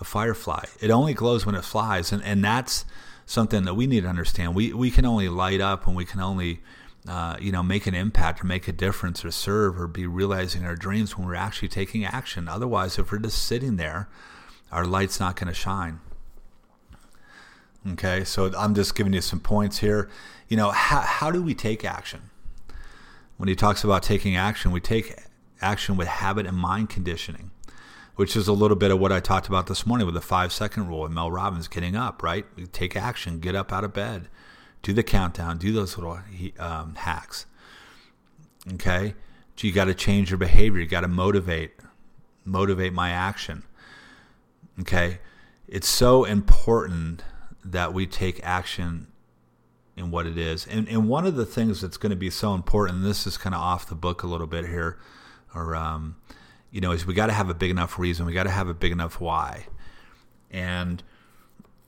A 0.01 0.03
firefly, 0.03 0.65
it 0.81 0.91
only 0.91 1.13
glows 1.13 1.45
when 1.45 1.55
it 1.55 1.63
flies, 1.63 2.11
and 2.11 2.21
and 2.23 2.43
that's 2.43 2.83
something 3.25 3.63
that 3.63 3.73
we 3.75 3.87
need 3.87 4.01
to 4.01 4.09
understand. 4.09 4.55
We 4.55 4.73
we 4.73 4.91
can 4.91 5.05
only 5.05 5.29
light 5.29 5.61
up 5.61 5.87
and 5.87 5.95
we 5.95 6.05
can 6.05 6.19
only 6.19 6.61
uh, 7.07 7.37
you 7.39 7.51
know 7.51 7.63
make 7.63 7.87
an 7.87 7.95
impact 7.95 8.43
or 8.43 8.47
make 8.47 8.67
a 8.67 8.71
difference 8.73 9.23
or 9.23 9.31
serve 9.31 9.79
or 9.79 9.87
be 9.87 10.05
realizing 10.05 10.65
our 10.65 10.75
dreams 10.75 11.17
when 11.17 11.27
we're 11.27 11.35
actually 11.35 11.69
taking 11.69 12.05
action. 12.05 12.47
Otherwise, 12.47 12.97
if 12.97 13.11
we're 13.11 13.19
just 13.19 13.43
sitting 13.43 13.77
there, 13.77 14.09
our 14.71 14.85
light's 14.85 15.19
not 15.19 15.35
going 15.35 15.47
to 15.47 15.53
shine. 15.53 15.99
Okay, 17.91 18.23
so 18.23 18.51
I'm 18.57 18.73
just 18.75 18.95
giving 18.95 19.13
you 19.13 19.21
some 19.21 19.41
points 19.41 19.79
here. 19.79 20.09
You 20.47 20.57
know, 20.57 20.71
how 20.71 21.01
how 21.01 21.31
do 21.31 21.41
we 21.41 21.53
take 21.53 21.83
action? 21.83 22.29
when 23.37 23.49
he 23.49 23.55
talks 23.55 23.83
about 23.83 24.03
taking 24.03 24.35
action, 24.35 24.71
we 24.71 24.79
take 24.79 25.15
action 25.61 25.97
with 25.97 26.07
habit 26.07 26.45
and 26.45 26.57
mind 26.57 26.89
conditioning, 26.89 27.51
which 28.15 28.35
is 28.35 28.47
a 28.47 28.53
little 28.53 28.77
bit 28.77 28.91
of 28.91 28.99
what 28.99 29.11
I 29.11 29.19
talked 29.19 29.47
about 29.47 29.67
this 29.67 29.85
morning 29.85 30.05
with 30.05 30.15
the 30.15 30.21
five 30.21 30.53
second 30.53 30.87
rule 30.87 31.05
and 31.05 31.15
Mel 31.15 31.31
Robbins 31.31 31.67
getting 31.67 31.95
up, 31.95 32.21
right? 32.21 32.45
Take 32.71 32.95
action, 32.95 33.39
get 33.39 33.55
up 33.55 33.73
out 33.73 33.83
of 33.83 33.93
bed, 33.93 34.29
do 34.83 34.93
the 34.93 35.03
countdown, 35.03 35.57
do 35.57 35.71
those 35.71 35.97
little 35.97 36.19
um, 36.59 36.95
hacks. 36.95 37.47
Okay? 38.73 39.15
You 39.59 39.71
got 39.71 39.85
to 39.85 39.93
change 39.93 40.29
your 40.29 40.37
behavior. 40.37 40.81
You 40.81 40.87
got 40.87 41.01
to 41.01 41.07
motivate, 41.07 41.71
motivate 42.43 42.93
my 42.93 43.11
action. 43.11 43.63
Okay? 44.81 45.19
It's 45.67 45.87
so 45.87 46.25
important 46.25 47.23
that 47.63 47.93
we 47.93 48.05
take 48.05 48.41
action 48.43 49.07
in 49.95 50.11
what 50.11 50.27
it 50.27 50.37
is. 50.37 50.67
And, 50.67 50.87
and 50.87 51.07
one 51.07 51.25
of 51.25 51.35
the 51.35 51.45
things 51.45 51.81
that's 51.81 51.97
going 51.97 52.09
to 52.09 52.15
be 52.15 52.29
so 52.29 52.53
important, 52.53 53.03
this 53.03 53.25
is 53.25 53.37
kind 53.37 53.55
of 53.55 53.61
off 53.61 53.87
the 53.87 53.95
book 53.95 54.23
a 54.23 54.27
little 54.27 54.47
bit 54.47 54.65
here, 54.65 54.99
or, 55.55 55.75
um, 55.75 56.17
you 56.73 56.81
know, 56.81 56.91
is 56.91 57.05
we 57.05 57.13
got 57.13 57.27
to 57.27 57.33
have 57.33 57.49
a 57.49 57.53
big 57.53 57.69
enough 57.69 57.99
reason. 57.99 58.25
We 58.25 58.33
got 58.33 58.43
to 58.43 58.49
have 58.49 58.67
a 58.67 58.73
big 58.73 58.91
enough 58.91 59.21
why. 59.21 59.67
And 60.49 61.03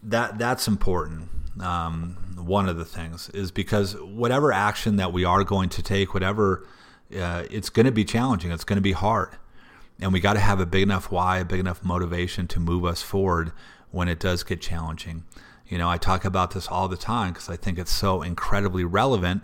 that 0.03 0.37
that's 0.37 0.67
important. 0.67 1.29
Um, 1.59 2.17
one 2.35 2.69
of 2.69 2.77
the 2.77 2.85
things 2.85 3.29
is 3.29 3.51
because 3.51 3.95
whatever 3.95 4.53
action 4.53 4.97
that 4.97 5.11
we 5.11 5.25
are 5.25 5.43
going 5.43 5.69
to 5.69 5.81
take, 5.81 6.13
whatever, 6.13 6.67
uh, 7.17 7.45
it's 7.49 7.69
going 7.69 7.87
to 7.87 7.91
be 7.91 8.05
challenging. 8.05 8.51
It's 8.51 8.63
going 8.63 8.77
to 8.77 8.81
be 8.81 8.91
hard. 8.91 9.29
And 9.99 10.13
we 10.13 10.19
got 10.19 10.33
to 10.33 10.39
have 10.39 10.59
a 10.59 10.67
big 10.67 10.83
enough 10.83 11.09
why, 11.09 11.39
a 11.39 11.45
big 11.45 11.59
enough 11.59 11.83
motivation 11.83 12.47
to 12.49 12.59
move 12.59 12.85
us 12.85 13.01
forward 13.01 13.53
when 13.89 14.07
it 14.07 14.19
does 14.19 14.43
get 14.43 14.61
challenging. 14.61 15.23
You 15.67 15.79
know, 15.79 15.89
I 15.89 15.97
talk 15.97 16.25
about 16.25 16.51
this 16.51 16.67
all 16.67 16.87
the 16.87 16.97
time 16.97 17.33
because 17.33 17.49
I 17.49 17.55
think 17.55 17.79
it's 17.79 17.91
so 17.91 18.21
incredibly 18.21 18.83
relevant 18.83 19.41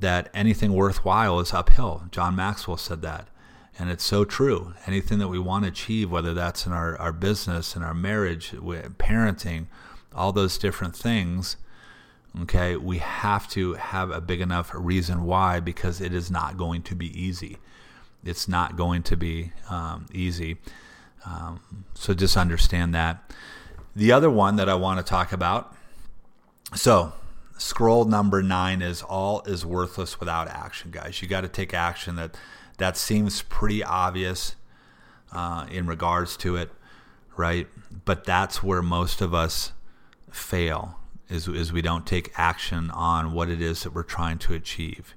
that 0.00 0.28
anything 0.34 0.74
worthwhile 0.74 1.40
is 1.40 1.54
uphill. 1.54 2.04
John 2.10 2.36
Maxwell 2.36 2.76
said 2.76 3.00
that. 3.02 3.28
And 3.78 3.90
it's 3.90 4.04
so 4.04 4.24
true. 4.24 4.74
Anything 4.86 5.18
that 5.20 5.28
we 5.28 5.38
want 5.38 5.64
to 5.64 5.70
achieve, 5.70 6.10
whether 6.10 6.34
that's 6.34 6.66
in 6.66 6.72
our, 6.72 6.96
our 6.98 7.12
business, 7.12 7.74
in 7.74 7.82
our 7.82 7.94
marriage, 7.94 8.50
parenting, 8.50 9.66
all 10.14 10.32
those 10.32 10.58
different 10.58 10.94
things, 10.94 11.56
okay, 12.42 12.76
we 12.76 12.98
have 12.98 13.48
to 13.50 13.74
have 13.74 14.10
a 14.10 14.20
big 14.20 14.40
enough 14.40 14.70
reason 14.74 15.24
why 15.24 15.60
because 15.60 16.00
it 16.00 16.12
is 16.12 16.30
not 16.30 16.56
going 16.56 16.82
to 16.82 16.94
be 16.94 17.06
easy. 17.18 17.58
It's 18.24 18.46
not 18.46 18.76
going 18.76 19.02
to 19.04 19.16
be 19.16 19.52
um, 19.70 20.06
easy. 20.12 20.58
Um, 21.24 21.84
so 21.94 22.14
just 22.14 22.36
understand 22.36 22.94
that. 22.94 23.32
The 23.96 24.12
other 24.12 24.30
one 24.30 24.56
that 24.56 24.68
I 24.68 24.74
want 24.74 24.98
to 24.98 25.08
talk 25.08 25.32
about. 25.32 25.74
So, 26.74 27.12
scroll 27.58 28.04
number 28.04 28.42
nine 28.42 28.82
is 28.82 29.02
all 29.02 29.42
is 29.42 29.66
worthless 29.66 30.20
without 30.20 30.48
action, 30.48 30.90
guys. 30.90 31.20
You 31.20 31.28
got 31.28 31.40
to 31.40 31.48
take 31.48 31.74
action. 31.74 32.16
That 32.16 32.36
that 32.80 32.96
seems 32.96 33.42
pretty 33.42 33.82
obvious 33.84 34.56
uh, 35.32 35.66
in 35.70 35.86
regards 35.86 36.36
to 36.38 36.56
it, 36.56 36.70
right? 37.36 37.68
But 38.04 38.24
that's 38.24 38.62
where 38.62 38.82
most 38.82 39.20
of 39.20 39.32
us 39.32 39.72
fail 40.30 40.98
is 41.28 41.46
is 41.46 41.72
we 41.72 41.82
don't 41.82 42.06
take 42.06 42.32
action 42.36 42.90
on 42.90 43.32
what 43.32 43.48
it 43.48 43.62
is 43.62 43.84
that 43.84 43.94
we're 43.94 44.02
trying 44.02 44.38
to 44.38 44.54
achieve, 44.54 45.14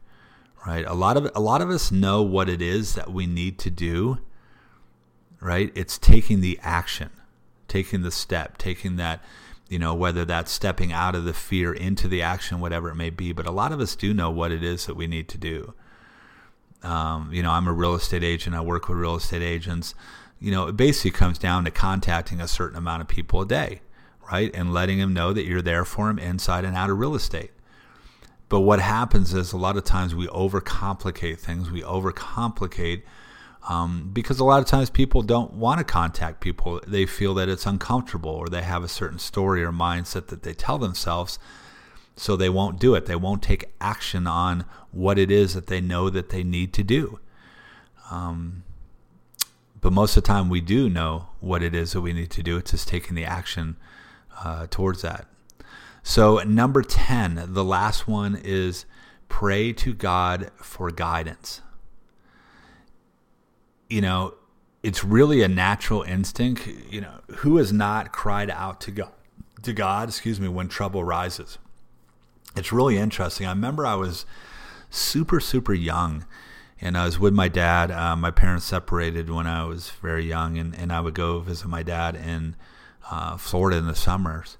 right? 0.66 0.86
A 0.86 0.94
lot 0.94 1.18
of 1.18 1.32
a 1.34 1.40
lot 1.42 1.62
of 1.62 1.70
us 1.70 1.92
know 1.92 2.22
what 2.22 2.48
it 2.48 2.62
is 2.62 2.94
that 2.94 3.12
we 3.12 3.26
need 3.26 3.58
to 3.60 3.72
do, 3.72 4.20
right? 5.42 5.72
It's 5.74 5.98
taking 5.98 6.42
the 6.42 6.60
action 6.62 7.10
taking 7.74 8.04
the 8.04 8.12
step, 8.12 8.60
taking 8.60 8.98
that, 8.98 9.20
you 9.68 9.80
know, 9.80 9.96
whether 9.96 10.24
that's 10.24 10.52
stepping 10.52 10.94
out 10.94 11.16
of 11.16 11.26
the 11.26 11.34
fear 11.34 11.74
into 11.74 12.08
the 12.08 12.22
action, 12.22 12.60
whatever 12.60 12.90
it 12.90 12.96
may 12.96 13.10
be. 13.10 13.34
But 13.34 13.48
a 13.48 13.52
lot 13.52 13.72
of 13.72 13.80
us 13.80 13.96
do 13.96 14.14
know 14.14 14.30
what 14.30 14.52
it 14.52 14.64
is 14.64 14.86
that 14.86 14.96
we 14.96 15.08
need 15.08 15.28
to 15.30 15.40
do. 15.40 15.74
Um, 16.84 17.30
you 17.32 17.42
know, 17.42 17.52
I'm 17.52 17.68
a 17.68 17.74
real 17.74 17.96
estate 17.96 18.24
agent. 18.24 18.56
I 18.56 18.62
work 18.62 18.90
with 18.90 18.98
real 18.98 19.16
estate 19.16 19.42
agents. 19.42 19.96
You 20.40 20.52
know, 20.52 20.68
it 20.68 20.78
basically 20.78 21.12
comes 21.12 21.38
down 21.38 21.66
to 21.66 21.72
contacting 21.72 22.42
a 22.42 22.48
certain 22.48 22.78
amount 22.78 23.02
of 23.02 23.08
people 23.08 23.42
a 23.42 23.46
day, 23.46 23.82
right? 24.30 24.52
And 24.54 24.74
letting 24.74 25.00
them 25.00 25.14
know 25.14 25.32
that 25.34 25.46
you're 25.46 25.62
there 25.62 25.86
for 25.86 26.08
them 26.08 26.20
inside 26.20 26.66
and 26.66 26.76
out 26.76 26.90
of 26.90 27.00
real 27.00 27.16
estate. 27.16 27.52
But 28.50 28.62
what 28.62 28.80
happens 28.80 29.34
is 29.34 29.54
a 29.54 29.58
lot 29.58 29.78
of 29.78 29.84
times 29.84 30.14
we 30.14 30.28
overcomplicate 30.28 31.40
things. 31.40 31.72
We 31.72 31.82
overcomplicate 31.82 33.04
um, 33.68 34.10
because 34.12 34.40
a 34.40 34.44
lot 34.44 34.60
of 34.60 34.68
times 34.68 34.90
people 34.90 35.22
don't 35.22 35.54
want 35.54 35.80
to 35.80 35.84
contact 35.84 36.42
people. 36.42 36.82
They 36.86 37.06
feel 37.06 37.34
that 37.36 37.50
it's 37.50 37.66
uncomfortable 37.66 38.32
or 38.32 38.50
they 38.50 38.62
have 38.62 38.84
a 38.84 38.90
certain 38.90 39.20
story 39.20 39.64
or 39.64 39.72
mindset 39.72 40.28
that 40.28 40.44
they 40.44 40.54
tell 40.54 40.78
themselves. 40.78 41.40
So 42.16 42.36
they 42.36 42.50
won't 42.50 42.80
do 42.80 42.96
it. 42.96 43.06
They 43.06 43.16
won't 43.16 43.42
take 43.42 43.74
action 43.82 44.28
on 44.28 44.66
what 44.92 45.18
it 45.18 45.32
is 45.32 45.54
that 45.56 45.68
they 45.68 45.82
know 45.82 46.10
that 46.10 46.30
they 46.30 46.44
need 46.44 46.74
to 46.74 46.84
do. 46.84 47.20
Um, 48.12 48.64
but 49.82 49.92
most 49.92 50.16
of 50.16 50.24
the 50.24 50.28
time, 50.28 50.50
we 50.50 50.62
do 50.62 50.90
know 50.90 51.30
what 51.40 51.64
it 51.64 51.74
is 51.74 51.94
that 51.94 52.02
we 52.02 52.14
need 52.14 52.30
to 52.32 52.44
do. 52.44 52.58
It's 52.58 52.72
just 52.72 52.88
taking 52.88 53.16
the 53.16 53.26
action 53.26 53.78
uh, 54.44 54.68
towards 54.70 55.02
that. 55.02 55.28
So, 56.04 56.38
number 56.40 56.82
10, 56.82 57.54
the 57.54 57.64
last 57.64 58.08
one 58.08 58.40
is 58.42 58.86
pray 59.28 59.74
to 59.74 59.94
God 59.94 60.52
for 60.58 60.92
guidance 60.92 61.62
you 63.94 64.02
know, 64.02 64.34
it's 64.82 65.04
really 65.04 65.44
a 65.44 65.48
natural 65.48 66.02
instinct. 66.02 66.68
You 66.90 67.02
know, 67.02 67.20
who 67.38 67.58
has 67.58 67.72
not 67.72 68.12
cried 68.12 68.50
out 68.50 68.82
to 68.82 68.92
God, 68.92 69.12
to 69.62 69.72
God, 69.72 70.10
excuse 70.10 70.40
me, 70.40 70.48
when 70.48 70.68
trouble 70.68 71.04
rises? 71.04 71.60
It's 72.56 72.72
really 72.72 72.98
interesting. 72.98 73.48
I 73.48 73.52
remember 73.52 73.86
I 73.86 73.96
was 73.96 74.26
super, 74.90 75.40
super 75.40 75.74
young, 75.74 76.26
and 76.80 76.98
I 76.98 77.06
was 77.06 77.20
with 77.20 77.34
my 77.34 77.48
dad. 77.48 77.92
Uh, 77.92 78.16
my 78.16 78.32
parents 78.32 78.66
separated 78.66 79.30
when 79.30 79.48
I 79.48 79.64
was 79.66 79.90
very 79.90 80.26
young, 80.26 80.58
and, 80.58 80.76
and 80.76 80.92
I 80.92 81.02
would 81.02 81.16
go 81.16 81.40
visit 81.40 81.68
my 81.68 81.84
dad 81.84 82.16
in 82.16 82.56
uh, 83.10 83.38
Florida 83.38 83.78
in 83.78 83.88
the 83.88 83.96
summers. 83.96 84.58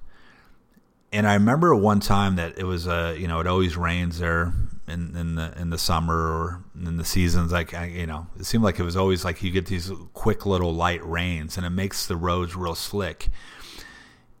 And 1.12 1.28
I 1.28 1.34
remember 1.34 1.74
one 1.76 2.00
time 2.00 2.34
that 2.36 2.58
it 2.58 2.64
was 2.64 2.88
a, 2.88 2.92
uh, 2.92 3.12
you 3.12 3.28
know, 3.28 3.38
it 3.38 3.46
always 3.46 3.76
rains 3.76 4.18
there 4.18 4.52
in, 4.86 5.16
in 5.16 5.34
the 5.34 5.54
in 5.58 5.70
the 5.70 5.78
summer 5.78 6.14
or 6.14 6.64
in 6.74 6.96
the 6.96 7.04
seasons 7.04 7.52
like 7.52 7.72
you 7.72 8.06
know 8.06 8.26
it 8.38 8.44
seemed 8.44 8.64
like 8.64 8.78
it 8.78 8.82
was 8.82 8.96
always 8.96 9.24
like 9.24 9.42
you 9.42 9.50
get 9.50 9.66
these 9.66 9.90
quick 10.12 10.44
little 10.44 10.74
light 10.74 11.04
rains 11.04 11.56
and 11.56 11.64
it 11.64 11.70
makes 11.70 12.06
the 12.06 12.16
roads 12.16 12.54
real 12.54 12.74
slick 12.74 13.28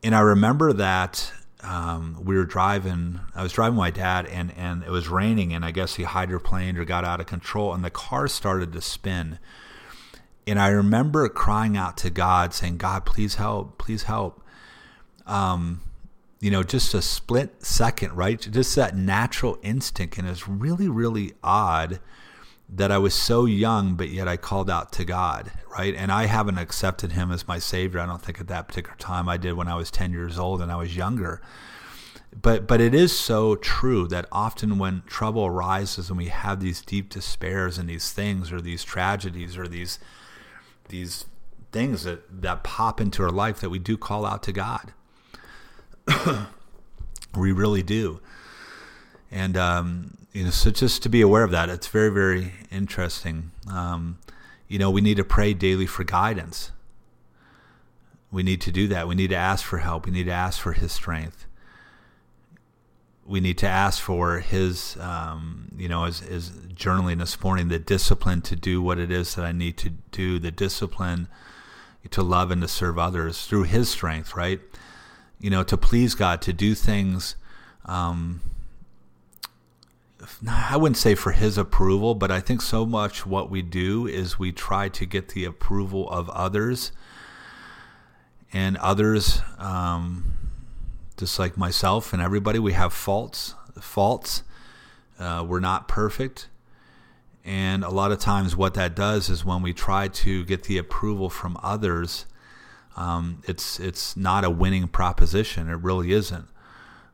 and 0.02 0.14
i 0.14 0.20
remember 0.20 0.72
that 0.72 1.32
um, 1.64 2.18
we 2.22 2.36
were 2.36 2.44
driving 2.44 3.20
i 3.34 3.42
was 3.42 3.52
driving 3.52 3.76
my 3.76 3.90
dad 3.90 4.26
and 4.26 4.52
and 4.56 4.82
it 4.82 4.90
was 4.90 5.08
raining 5.08 5.52
and 5.52 5.64
i 5.64 5.70
guess 5.70 5.94
he 5.94 6.04
hydroplaned 6.04 6.76
or 6.76 6.84
got 6.84 7.04
out 7.04 7.20
of 7.20 7.26
control 7.26 7.72
and 7.74 7.84
the 7.84 7.90
car 7.90 8.28
started 8.28 8.72
to 8.72 8.80
spin 8.80 9.38
and 10.46 10.58
i 10.58 10.68
remember 10.68 11.28
crying 11.28 11.76
out 11.76 11.96
to 11.96 12.10
god 12.10 12.52
saying 12.52 12.76
god 12.76 13.04
please 13.04 13.36
help 13.36 13.78
please 13.78 14.04
help 14.04 14.42
um, 15.26 15.80
you 16.44 16.50
know, 16.50 16.62
just 16.62 16.92
a 16.92 17.00
split 17.00 17.64
second, 17.64 18.12
right? 18.12 18.38
Just 18.38 18.76
that 18.76 18.94
natural 18.94 19.58
instinct. 19.62 20.18
And 20.18 20.28
it's 20.28 20.46
really, 20.46 20.90
really 20.90 21.32
odd 21.42 22.00
that 22.68 22.90
I 22.90 22.98
was 22.98 23.14
so 23.14 23.44
young, 23.44 23.94
but 23.94 24.08
yet 24.08 24.26
I 24.26 24.36
called 24.36 24.70
out 24.70 24.92
to 24.92 25.04
God, 25.04 25.52
right? 25.70 25.94
And 25.94 26.10
I 26.10 26.26
haven't 26.26 26.58
accepted 26.58 27.12
Him 27.12 27.30
as 27.30 27.46
my 27.46 27.58
Savior. 27.58 28.00
I 28.00 28.06
don't 28.06 28.22
think 28.22 28.40
at 28.40 28.48
that 28.48 28.68
particular 28.68 28.96
time 28.96 29.28
I 29.28 29.36
did 29.36 29.52
when 29.52 29.68
I 29.68 29.74
was 29.74 29.90
10 29.90 30.12
years 30.12 30.38
old 30.38 30.60
and 30.60 30.72
I 30.72 30.76
was 30.76 30.96
younger. 30.96 31.42
But, 32.40 32.66
but 32.66 32.80
it 32.80 32.94
is 32.94 33.16
so 33.16 33.54
true 33.54 34.08
that 34.08 34.26
often 34.32 34.78
when 34.78 35.02
trouble 35.06 35.46
arises 35.46 36.08
and 36.08 36.18
we 36.18 36.26
have 36.26 36.58
these 36.60 36.82
deep 36.82 37.08
despairs 37.08 37.78
and 37.78 37.88
these 37.88 38.10
things 38.10 38.50
or 38.50 38.60
these 38.60 38.82
tragedies 38.82 39.56
or 39.56 39.68
these, 39.68 40.00
these 40.88 41.26
things 41.70 42.02
that, 42.04 42.42
that 42.42 42.64
pop 42.64 43.00
into 43.00 43.22
our 43.22 43.30
life 43.30 43.60
that 43.60 43.70
we 43.70 43.78
do 43.78 43.96
call 43.96 44.26
out 44.26 44.42
to 44.42 44.52
God 44.52 44.92
we 47.36 47.52
really 47.52 47.82
do. 47.82 48.20
And 49.30 49.56
um, 49.56 50.16
you 50.34 50.44
know, 50.44 50.50
so 50.50 50.70
just 50.70 51.02
to 51.04 51.08
be 51.08 51.22
aware 51.22 51.44
of 51.44 51.50
that, 51.52 51.70
it's 51.70 51.86
very, 51.86 52.10
very 52.10 52.52
interesting. 52.70 53.52
Um, 53.70 54.18
you 54.68 54.78
know, 54.78 54.90
we 54.90 55.00
need 55.00 55.16
to 55.16 55.24
pray 55.24 55.54
daily 55.54 55.86
for 55.86 56.04
guidance. 56.04 56.72
We 58.30 58.42
need 58.42 58.60
to 58.62 58.72
do 58.72 58.86
that. 58.88 59.08
We 59.08 59.14
need 59.14 59.30
to 59.30 59.36
ask 59.36 59.64
for 59.64 59.78
help. 59.78 60.04
We 60.04 60.12
need 60.12 60.24
to 60.24 60.32
ask 60.32 60.60
for 60.60 60.72
His 60.72 60.92
strength. 60.92 61.46
We 63.24 63.40
need 63.40 63.56
to 63.58 63.68
ask 63.68 64.02
for 64.02 64.40
His, 64.40 64.98
um, 65.00 65.70
you 65.78 65.88
know, 65.88 66.04
as, 66.04 66.20
as 66.20 66.50
journaling 66.50 67.20
this 67.20 67.42
morning, 67.42 67.68
the 67.68 67.78
discipline 67.78 68.42
to 68.42 68.56
do 68.56 68.82
what 68.82 68.98
it 68.98 69.10
is 69.10 69.34
that 69.36 69.46
I 69.46 69.52
need 69.52 69.78
to 69.78 69.90
do, 70.10 70.38
the 70.38 70.50
discipline 70.50 71.28
to 72.10 72.22
love 72.22 72.50
and 72.50 72.60
to 72.60 72.68
serve 72.68 72.98
others 72.98 73.46
through 73.46 73.62
His 73.62 73.88
strength, 73.88 74.36
right? 74.36 74.60
you 75.44 75.50
know, 75.50 75.62
to 75.62 75.76
please 75.76 76.14
God, 76.14 76.40
to 76.40 76.54
do 76.54 76.74
things. 76.74 77.36
Um, 77.84 78.40
I 80.48 80.76
wouldn't 80.76 80.96
say 80.96 81.14
for 81.14 81.32
His 81.32 81.58
approval, 81.58 82.14
but 82.14 82.30
I 82.30 82.40
think 82.40 82.62
so 82.62 82.86
much 82.86 83.26
what 83.26 83.50
we 83.50 83.62
do 83.62 84.06
is 84.06 84.38
we 84.38 84.52
try 84.52 84.88
to 84.88 85.06
get 85.06 85.30
the 85.30 85.44
approval 85.44 86.08
of 86.10 86.30
others, 86.30 86.92
and 88.52 88.76
others, 88.76 89.42
um, 89.58 90.32
just 91.16 91.38
like 91.38 91.56
myself 91.56 92.12
and 92.12 92.22
everybody, 92.22 92.58
we 92.58 92.72
have 92.72 92.92
faults. 92.92 93.54
Faults. 93.80 94.44
Uh, 95.18 95.44
we're 95.46 95.60
not 95.60 95.88
perfect. 95.88 96.48
And 97.44 97.84
a 97.84 97.90
lot 97.90 98.10
of 98.10 98.18
times, 98.18 98.56
what 98.56 98.74
that 98.74 98.96
does 98.96 99.28
is 99.28 99.44
when 99.44 99.60
we 99.60 99.72
try 99.72 100.08
to 100.08 100.44
get 100.44 100.64
the 100.64 100.78
approval 100.78 101.28
from 101.28 101.58
others, 101.62 102.26
um, 102.96 103.42
it's 103.46 103.78
it's 103.78 104.16
not 104.16 104.44
a 104.44 104.50
winning 104.50 104.88
proposition. 104.88 105.68
It 105.68 105.80
really 105.80 106.12
isn't. 106.12 106.48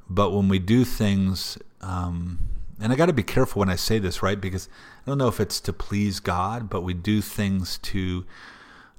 But 0.08 0.30
when 0.30 0.48
we 0.48 0.58
do 0.58 0.84
things, 0.84 1.58
um, 1.80 2.49
and 2.80 2.92
I 2.92 2.96
got 2.96 3.06
to 3.06 3.12
be 3.12 3.22
careful 3.22 3.60
when 3.60 3.68
I 3.68 3.76
say 3.76 3.98
this, 3.98 4.22
right? 4.22 4.40
Because 4.40 4.68
I 5.06 5.10
don't 5.10 5.18
know 5.18 5.28
if 5.28 5.40
it's 5.40 5.60
to 5.60 5.72
please 5.72 6.20
God, 6.20 6.70
but 6.70 6.82
we 6.82 6.94
do 6.94 7.20
things 7.20 7.78
to 7.78 8.24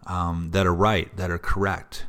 um, 0.06 0.50
that 0.52 0.66
are 0.66 0.74
right, 0.74 1.16
that 1.18 1.32
are 1.32 1.38
correct, 1.38 2.06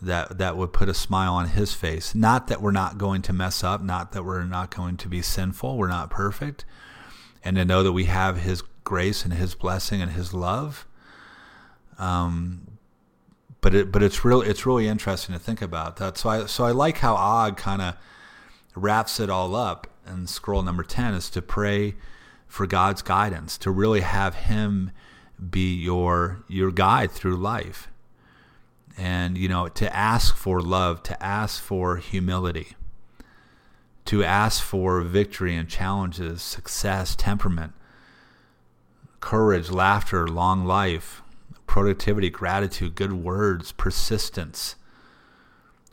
that 0.00 0.38
that 0.38 0.56
would 0.56 0.72
put 0.72 0.88
a 0.88 0.94
smile 0.94 1.34
on 1.34 1.48
His 1.48 1.72
face. 1.74 2.14
Not 2.14 2.48
that 2.48 2.62
we're 2.62 2.72
not 2.72 2.98
going 2.98 3.22
to 3.22 3.32
mess 3.32 3.62
up, 3.64 3.82
not 3.82 4.12
that 4.12 4.24
we're 4.24 4.44
not 4.44 4.74
going 4.74 4.96
to 4.98 5.08
be 5.08 5.22
sinful. 5.22 5.76
We're 5.76 5.88
not 5.88 6.10
perfect, 6.10 6.64
and 7.44 7.56
to 7.56 7.64
know 7.64 7.82
that 7.82 7.92
we 7.92 8.04
have 8.04 8.38
His 8.38 8.62
grace 8.84 9.24
and 9.24 9.34
His 9.34 9.54
blessing 9.54 10.00
and 10.00 10.12
His 10.12 10.32
love. 10.32 10.86
Um, 11.98 12.78
but 13.60 13.74
it 13.74 13.92
but 13.92 14.02
it's 14.02 14.24
really 14.24 14.48
it's 14.48 14.66
really 14.66 14.88
interesting 14.88 15.32
to 15.34 15.38
think 15.38 15.62
about 15.62 15.96
that. 15.96 16.18
So 16.18 16.28
I 16.28 16.46
so 16.46 16.64
I 16.64 16.72
like 16.72 16.98
how 16.98 17.14
Og 17.14 17.56
kind 17.56 17.80
of 17.80 17.96
wraps 18.74 19.20
it 19.20 19.30
all 19.30 19.54
up. 19.54 19.86
And 20.04 20.28
scroll 20.28 20.62
number 20.62 20.82
ten 20.82 21.14
is 21.14 21.30
to 21.30 21.42
pray 21.42 21.94
for 22.46 22.66
God's 22.66 23.02
guidance, 23.02 23.56
to 23.58 23.70
really 23.70 24.00
have 24.00 24.34
Him 24.34 24.90
be 25.50 25.74
your 25.74 26.44
your 26.48 26.70
guide 26.70 27.10
through 27.10 27.36
life, 27.36 27.88
and 28.98 29.38
you 29.38 29.48
know 29.48 29.68
to 29.68 29.94
ask 29.96 30.36
for 30.36 30.60
love, 30.60 31.02
to 31.04 31.22
ask 31.22 31.62
for 31.62 31.96
humility, 31.96 32.76
to 34.04 34.22
ask 34.22 34.62
for 34.62 35.00
victory 35.00 35.54
and 35.56 35.68
challenges, 35.68 36.42
success, 36.42 37.16
temperament, 37.16 37.72
courage, 39.20 39.70
laughter, 39.70 40.28
long 40.28 40.64
life, 40.64 41.22
productivity, 41.66 42.28
gratitude, 42.28 42.94
good 42.94 43.12
words, 43.12 43.72
persistence. 43.72 44.76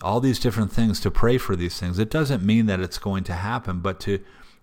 All 0.02 0.20
these 0.20 0.40
different 0.40 0.72
things 0.72 1.00
to 1.02 1.12
pray 1.12 1.38
for 1.38 1.56
these 1.56 1.80
things. 1.80 2.00
It 2.00 2.10
doesn't 2.10 2.44
mean 2.44 2.68
that 2.68 2.80
it's 2.80 2.98
going 2.98 3.24
to 3.26 3.34
happen, 3.34 3.80
but 3.80 4.00
to 4.02 4.20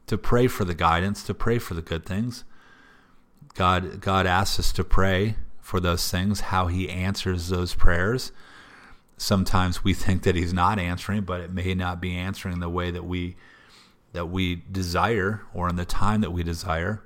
to 0.07 0.17
pray 0.17 0.47
for 0.47 0.65
the 0.65 0.75
guidance, 0.75 1.25
to 1.25 1.35
pray 1.35 1.59
for 1.59 1.75
the 1.75 1.83
good 1.83 2.07
things. 2.07 2.45
God 3.55 4.01
God 4.01 4.27
asks 4.27 4.59
us 4.59 4.73
to 4.73 4.85
pray 4.85 5.37
for 5.61 5.81
those 5.81 6.11
things, 6.11 6.41
how 6.41 6.69
he 6.69 6.89
answers 6.89 7.49
those 7.49 7.75
prayers. 7.75 8.33
Sometimes 9.19 9.83
we 9.83 9.95
think 9.95 10.23
that 10.23 10.37
he's 10.37 10.53
not 10.53 10.79
answering, 10.79 11.23
but 11.23 11.41
it 11.41 11.53
may 11.53 11.75
not 11.75 12.01
be 12.01 12.15
answering 12.15 12.61
the 12.61 12.69
way 12.69 12.91
that 12.91 13.05
we 13.05 13.37
that 14.13 14.27
we 14.27 14.63
desire 14.71 15.43
or 15.53 15.69
in 15.69 15.77
the 15.77 15.85
time 15.85 16.21
that 16.23 16.31
we 16.31 16.43
desire 16.43 17.03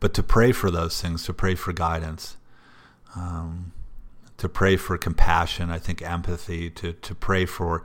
but 0.00 0.14
to 0.14 0.22
pray 0.22 0.50
for 0.50 0.70
those 0.70 1.00
things, 1.00 1.24
to 1.24 1.34
pray 1.34 1.54
for 1.54 1.74
guidance, 1.74 2.38
um, 3.14 3.72
to 4.40 4.48
pray 4.48 4.76
for 4.76 4.96
compassion, 4.96 5.70
I 5.70 5.78
think 5.78 6.00
empathy, 6.00 6.70
to, 6.70 6.94
to 6.94 7.14
pray 7.14 7.44
for, 7.44 7.84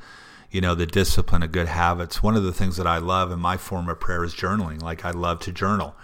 you 0.50 0.62
know, 0.62 0.74
the 0.74 0.86
discipline 0.86 1.44
of 1.44 1.52
good 1.52 1.68
habits. 1.68 2.24
One 2.24 2.38
of 2.38 2.44
the 2.44 2.54
things 2.54 2.78
that 2.78 2.88
I 2.88 2.98
love 2.98 3.30
in 3.30 3.40
my 3.40 3.58
form 3.58 3.90
of 3.90 4.00
prayer 4.00 4.24
is 4.24 4.34
journaling. 4.34 4.82
Like 4.82 5.04
I 5.04 5.12
love 5.12 5.42
to 5.42 5.52
journal. 5.52 5.96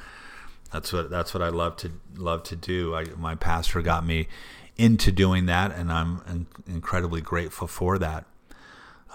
That's 0.74 0.92
what 0.92 1.10
that's 1.10 1.34
what 1.34 1.42
I 1.42 1.48
love 1.48 1.78
to 1.78 1.92
love 2.18 2.44
to 2.44 2.58
do. 2.58 2.94
I, 2.94 3.06
my 3.18 3.36
pastor 3.36 3.82
got 3.82 4.06
me 4.06 4.28
into 4.76 5.10
doing 5.10 5.46
that, 5.46 5.74
and 5.74 5.90
I'm 5.90 6.22
in, 6.28 6.48
incredibly 6.68 7.22
grateful 7.22 7.68
for 7.68 7.98
that. 8.00 8.26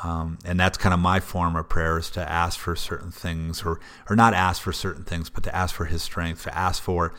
Um, 0.02 0.38
and 0.45 0.59
that's 0.59 0.78
kind 0.78 0.95
of 0.95 1.00
my 1.00 1.21
form 1.21 1.55
of 1.55 1.69
prayer 1.69 1.99
is 1.99 2.11
to 2.12 2.31
ask 2.31 2.59
for 2.59 2.75
certain 2.76 3.11
things, 3.11 3.62
or 3.62 3.78
or 4.09 4.16
not 4.16 4.33
ask 4.33 4.62
for 4.62 4.73
certain 4.73 5.05
things, 5.05 5.28
but 5.28 5.45
to 5.45 5.55
ask 5.55 5.75
for 5.75 5.85
His 5.85 6.02
strength, 6.02 6.45
to 6.45 6.57
ask 6.57 6.83
for, 6.83 7.12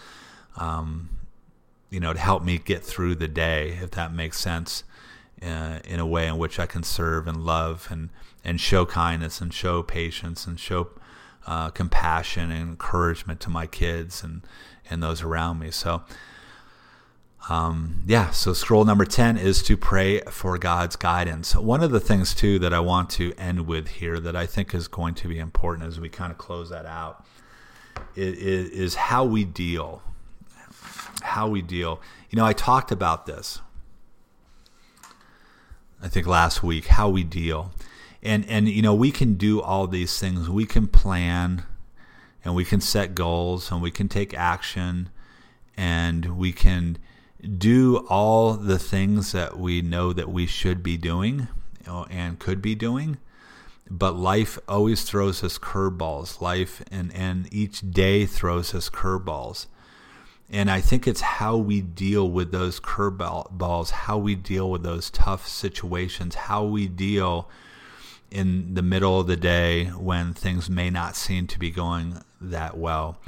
um, 0.56 1.10
you 1.90 2.00
know, 2.00 2.14
to 2.14 2.20
help 2.20 2.44
me 2.44 2.58
get 2.58 2.84
through 2.84 3.16
the 3.16 3.28
day, 3.28 3.78
if 3.82 3.92
that 3.92 4.14
makes 4.14 4.40
sense, 4.40 4.84
uh, 5.42 5.80
in 5.86 6.00
a 6.00 6.06
way 6.06 6.28
in 6.28 6.38
which 6.38 6.60
I 6.60 6.66
can 6.66 6.84
serve 6.84 7.28
and 7.28 7.46
love 7.46 7.88
and 7.92 8.10
and 8.44 8.62
show 8.62 8.86
kindness 8.86 9.42
and 9.42 9.54
show 9.54 9.84
patience 9.84 10.48
and 10.48 10.60
show 10.60 10.90
uh, 11.46 11.70
compassion 11.70 12.52
and 12.52 12.70
encouragement 12.70 13.40
to 13.42 13.50
my 13.50 13.68
kids 13.68 14.24
and 14.24 14.42
and 14.90 15.04
those 15.04 15.22
around 15.22 15.60
me. 15.60 15.72
So 15.72 16.04
um, 17.50 18.04
yeah, 18.06 18.32
so 18.32 18.54
scroll 18.54 18.84
number 18.84 19.06
10 19.06 19.38
is 19.38 19.64
to 19.64 19.78
pray 19.78 20.20
for 20.22 20.58
God's 20.58 20.96
guidance. 20.96 21.56
One 21.56 21.82
of 21.82 21.92
the 21.92 22.00
things, 22.00 22.36
too, 22.36 22.60
that 22.60 22.74
I 22.74 22.82
want 22.82 23.10
to 23.12 23.34
end 23.38 23.68
with 23.68 23.88
here 23.88 24.20
that 24.20 24.36
I 24.36 24.46
think 24.46 24.74
is 24.74 24.88
going 24.88 25.16
to 25.16 25.30
be 25.30 25.40
important 25.40 25.88
as 25.88 26.00
we 26.00 26.10
kind 26.10 26.32
of 26.32 26.38
close 26.38 26.70
that 26.70 26.86
out 26.86 27.26
is, 28.16 28.70
is 28.70 28.96
how 28.96 29.24
we 29.24 29.46
deal. 29.46 30.02
How 31.38 31.48
we 31.48 31.62
deal. 31.62 32.02
You 32.32 32.38
know, 32.38 32.46
I 32.46 32.54
talked 32.54 32.92
about 32.92 33.28
this, 33.28 33.62
I 36.02 36.08
think 36.08 36.26
last 36.26 36.64
week, 36.64 36.88
how 36.88 37.10
we 37.10 37.24
deal. 37.24 37.74
And, 38.24 38.44
and, 38.50 38.68
you 38.68 38.82
know, 38.82 38.96
we 38.96 39.12
can 39.12 39.36
do 39.36 39.62
all 39.62 39.86
these 39.86 40.18
things. 40.18 40.50
We 40.50 40.66
can 40.66 40.88
plan 40.88 41.62
and 42.44 42.56
we 42.56 42.66
can 42.66 42.82
set 42.82 43.14
goals 43.14 43.70
and 43.72 43.84
we 43.84 43.92
can 43.92 44.10
take 44.10 44.34
action 44.34 45.10
and 45.78 46.40
we 46.40 46.52
can 46.52 46.98
do 47.56 47.98
all 48.10 48.54
the 48.54 48.80
things 48.80 49.32
that 49.34 49.60
we 49.60 49.84
know 49.84 50.14
that 50.14 50.32
we 50.32 50.48
should 50.48 50.82
be 50.82 50.98
doing 50.98 51.50
and 52.10 52.40
could 52.40 52.64
be 52.64 52.74
doing. 52.74 53.20
But 53.92 54.16
life 54.16 54.58
always 54.68 55.04
throws 55.04 55.44
us 55.44 55.60
curveballs. 55.60 56.42
Life 56.42 56.82
and, 56.90 57.14
and 57.14 57.48
each 57.54 57.92
day 57.92 58.26
throws 58.26 58.74
us 58.74 58.90
curveballs. 58.90 59.68
And 60.50 60.72
I 60.72 60.80
think 60.80 61.08
it's 61.08 61.22
how 61.22 61.58
we 61.58 61.82
deal 61.82 62.30
with 62.30 62.52
those 62.52 62.80
curveballs, 62.80 63.90
how 63.90 64.18
we 64.18 64.36
deal 64.36 64.72
with 64.72 64.84
those 64.84 65.10
tough 65.10 65.48
situations, 65.48 66.36
how 66.36 66.64
we 66.64 66.88
deal 66.88 67.50
in 68.32 68.74
the 68.74 68.82
middle 68.82 69.20
of 69.20 69.28
the 69.28 69.36
day 69.36 69.86
when 69.86 70.34
things 70.34 70.70
may 70.70 70.90
not 70.90 71.16
seem 71.16 71.48
to 71.48 71.60
be 71.60 71.70
going 71.72 72.22
that 72.40 72.78
well 72.78 73.20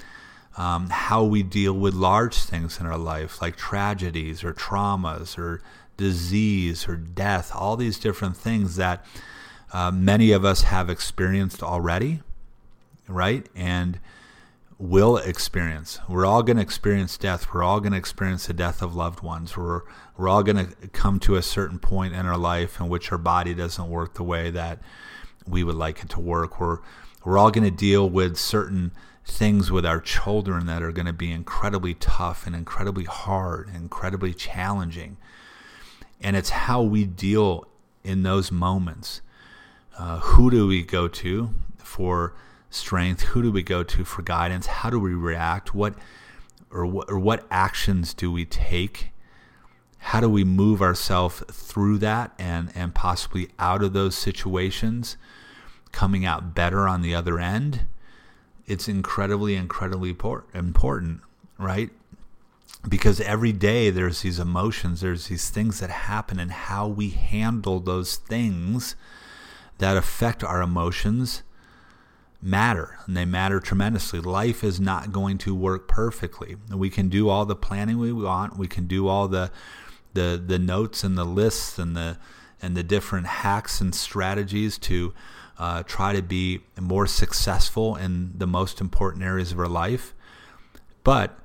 um, 0.59 0.89
how 0.89 1.23
we 1.23 1.41
deal 1.41 1.73
with 1.73 1.93
large 1.93 2.35
things 2.35 2.81
in 2.81 2.85
our 2.85 2.97
life, 2.97 3.41
like 3.41 3.55
tragedies 3.55 4.43
or 4.43 4.53
traumas 4.53 5.37
or 5.37 5.61
disease 5.95 6.85
or 6.87 6.97
death, 6.97 7.51
all 7.55 7.77
these 7.77 7.97
different 7.97 8.35
things 8.35 8.75
that 8.75 9.05
uh, 9.71 9.89
many 9.89 10.33
of 10.33 10.43
us 10.43 10.63
have 10.63 10.89
experienced 10.89 11.63
already, 11.63 12.21
right? 13.07 13.47
And 13.55 13.99
will 14.79 15.17
experience. 15.17 15.99
We're 16.07 16.25
all 16.25 16.41
going 16.41 16.55
to 16.55 16.63
experience 16.63 17.17
death. 17.17 17.53
We're 17.53 17.63
all 17.63 17.81
going 17.81 17.91
to 17.91 17.97
experience 17.97 18.47
the 18.47 18.53
death 18.53 18.81
of 18.81 18.95
loved 18.95 19.21
ones. 19.21 19.55
We're 19.55 19.81
we're 20.17 20.29
all 20.29 20.41
going 20.41 20.67
to 20.67 20.87
come 20.87 21.19
to 21.21 21.35
a 21.35 21.41
certain 21.41 21.79
point 21.79 22.13
in 22.13 22.25
our 22.25 22.37
life 22.37 22.79
in 22.79 22.87
which 22.87 23.11
our 23.11 23.17
body 23.17 23.53
doesn't 23.53 23.89
work 23.89 24.15
the 24.15 24.23
way 24.23 24.49
that 24.51 24.79
we 25.45 25.63
would 25.63 25.75
like 25.75 26.01
it 26.01 26.09
to 26.11 26.19
work. 26.19 26.59
We're 26.59 26.79
we're 27.25 27.37
all 27.37 27.51
going 27.51 27.65
to 27.65 27.71
deal 27.71 28.09
with 28.09 28.37
certain 28.37 28.91
things 29.25 29.69
with 29.69 29.85
our 29.85 29.99
children 29.99 30.65
that 30.67 30.81
are 30.81 30.93
going 30.93 31.05
to 31.05 31.13
be 31.13 31.31
incredibly 31.31 31.93
tough 31.93 32.47
and 32.47 32.55
incredibly 32.55 33.03
hard, 33.03 33.69
incredibly 33.75 34.33
challenging. 34.33 35.17
And 36.21 36.37
it's 36.37 36.49
how 36.49 36.81
we 36.81 37.05
deal 37.05 37.67
in 38.03 38.23
those 38.23 38.51
moments. 38.51 39.21
Uh, 39.97 40.19
who 40.19 40.49
do 40.49 40.65
we 40.65 40.81
go 40.81 41.09
to 41.09 41.53
for 41.77 42.33
strength? 42.69 43.21
Who 43.21 43.41
do 43.41 43.51
we 43.51 43.63
go 43.63 43.83
to 43.83 44.03
for 44.03 44.21
guidance? 44.21 44.67
How 44.67 44.89
do 44.89 44.99
we 44.99 45.13
react? 45.13 45.73
What 45.73 45.95
or 46.71 46.85
what, 46.85 47.09
or 47.09 47.17
what 47.17 47.45
actions 47.49 48.13
do 48.13 48.31
we 48.31 48.45
take? 48.45 49.11
How 49.97 50.21
do 50.21 50.29
we 50.29 50.43
move 50.43 50.81
ourselves 50.81 51.43
through 51.51 51.97
that 51.99 52.33
and 52.39 52.71
and 52.75 52.95
possibly 52.95 53.49
out 53.59 53.83
of 53.83 53.93
those 53.93 54.15
situations, 54.15 55.17
coming 55.91 56.25
out 56.25 56.55
better 56.55 56.87
on 56.87 57.01
the 57.01 57.15
other 57.15 57.39
end? 57.39 57.87
it's 58.69 58.87
incredibly, 58.87 59.55
incredibly 59.55 60.15
important, 60.53 61.21
right? 61.57 61.89
Because 62.87 63.19
every 63.19 63.51
day 63.51 63.89
there's 63.89 64.21
these 64.21 64.39
emotions, 64.39 65.01
there's 65.01 65.27
these 65.27 65.49
things 65.49 65.79
that 65.79 65.89
happen, 65.89 66.39
and 66.39 66.51
how 66.51 66.87
we 66.87 67.09
handle 67.09 67.79
those 67.79 68.15
things 68.15 68.95
that 69.79 69.97
affect 69.97 70.43
our 70.43 70.61
emotions 70.61 71.41
matter, 72.41 72.97
and 73.05 73.15
they 73.17 73.25
matter 73.25 73.59
tremendously. 73.59 74.19
Life 74.19 74.63
is 74.63 74.79
not 74.79 75.11
going 75.11 75.37
to 75.39 75.53
work 75.53 75.87
perfectly. 75.87 76.55
We 76.69 76.89
can 76.89 77.09
do 77.09 77.29
all 77.29 77.45
the 77.45 77.55
planning 77.55 77.97
we 77.97 78.13
want, 78.13 78.57
we 78.57 78.67
can 78.67 78.87
do 78.87 79.07
all 79.07 79.27
the 79.27 79.51
the 80.13 80.41
the 80.43 80.57
notes 80.57 81.03
and 81.03 81.17
the 81.17 81.25
lists 81.25 81.77
and 81.77 81.95
the 81.95 82.17
and 82.61 82.75
the 82.75 82.83
different 82.83 83.27
hacks 83.27 83.79
and 83.79 83.93
strategies 83.93 84.77
to 84.77 85.13
uh, 85.57 85.83
try 85.83 86.13
to 86.13 86.21
be 86.21 86.61
more 86.79 87.05
successful 87.05 87.95
in 87.95 88.31
the 88.37 88.47
most 88.47 88.81
important 88.81 89.23
areas 89.23 89.51
of 89.51 89.59
our 89.59 89.67
life. 89.67 90.13
But 91.03 91.37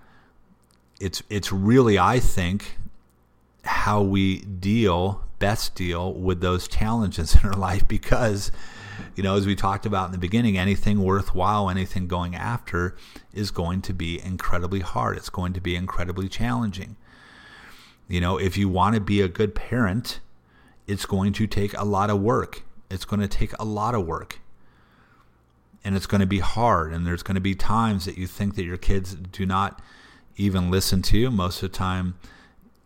it's 1.00 1.22
it's 1.28 1.52
really, 1.52 1.98
I 1.98 2.20
think, 2.20 2.78
how 3.64 4.02
we 4.02 4.40
deal 4.40 5.24
best 5.38 5.74
deal 5.74 6.14
with 6.14 6.40
those 6.40 6.68
challenges 6.68 7.34
in 7.42 7.48
our 7.48 7.56
life 7.56 7.86
because 7.86 8.50
you 9.16 9.22
know, 9.22 9.36
as 9.36 9.46
we 9.46 9.54
talked 9.54 9.86
about 9.86 10.06
in 10.06 10.12
the 10.12 10.18
beginning, 10.18 10.58
anything 10.58 11.02
worthwhile, 11.02 11.70
anything 11.70 12.06
going 12.06 12.34
after 12.34 12.96
is 13.32 13.50
going 13.50 13.82
to 13.82 13.92
be 13.92 14.20
incredibly 14.22 14.80
hard. 14.80 15.16
It's 15.16 15.30
going 15.30 15.52
to 15.52 15.60
be 15.60 15.76
incredibly 15.76 16.28
challenging. 16.28 16.96
You 18.08 18.20
know, 18.20 18.38
if 18.38 18.56
you 18.56 18.68
want 18.68 18.94
to 18.94 19.00
be 19.00 19.20
a 19.20 19.28
good 19.28 19.54
parent, 19.54 20.20
it's 20.86 21.06
going 21.06 21.32
to 21.34 21.46
take 21.46 21.72
a 21.78 21.84
lot 21.84 22.10
of 22.10 22.20
work. 22.20 22.62
It's 22.90 23.04
going 23.04 23.20
to 23.20 23.28
take 23.28 23.52
a 23.58 23.64
lot 23.64 23.94
of 23.94 24.06
work. 24.06 24.40
And 25.84 25.96
it's 25.96 26.06
going 26.06 26.20
to 26.20 26.26
be 26.26 26.40
hard. 26.40 26.92
And 26.92 27.06
there's 27.06 27.22
going 27.22 27.34
to 27.34 27.40
be 27.40 27.54
times 27.54 28.04
that 28.04 28.18
you 28.18 28.26
think 28.26 28.56
that 28.56 28.64
your 28.64 28.76
kids 28.76 29.14
do 29.14 29.46
not 29.46 29.80
even 30.36 30.70
listen 30.70 31.02
to 31.02 31.18
you. 31.18 31.30
Most 31.30 31.62
of 31.62 31.70
the 31.70 31.76
time, 31.76 32.14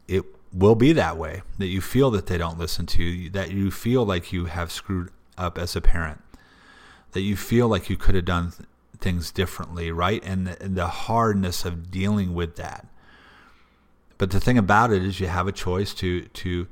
it 0.06 0.24
will 0.52 0.74
be 0.74 0.92
that 0.92 1.16
way 1.16 1.42
that 1.58 1.66
you 1.66 1.80
feel 1.80 2.10
that 2.12 2.26
they 2.26 2.38
don't 2.38 2.58
listen 2.58 2.86
to 2.86 3.02
you, 3.02 3.30
that 3.30 3.50
you 3.50 3.70
feel 3.70 4.04
like 4.04 4.32
you 4.32 4.46
have 4.46 4.72
screwed 4.72 5.10
up 5.38 5.56
as 5.58 5.74
a 5.76 5.80
parent, 5.80 6.20
that 7.12 7.20
you 7.20 7.36
feel 7.36 7.68
like 7.68 7.88
you 7.88 7.96
could 7.96 8.14
have 8.14 8.24
done 8.24 8.50
th- 8.50 8.68
things 9.00 9.30
differently, 9.30 9.90
right? 9.92 10.22
And 10.24 10.46
the, 10.46 10.62
and 10.62 10.76
the 10.76 10.88
hardness 10.88 11.64
of 11.64 11.90
dealing 11.90 12.34
with 12.34 12.56
that. 12.56 12.86
But 14.18 14.32
the 14.32 14.40
thing 14.40 14.58
about 14.58 14.92
it 14.92 15.02
is, 15.02 15.20
you 15.20 15.28
have 15.28 15.46
a 15.46 15.52
choice 15.52 15.94
to 15.94 16.22
to 16.22 16.66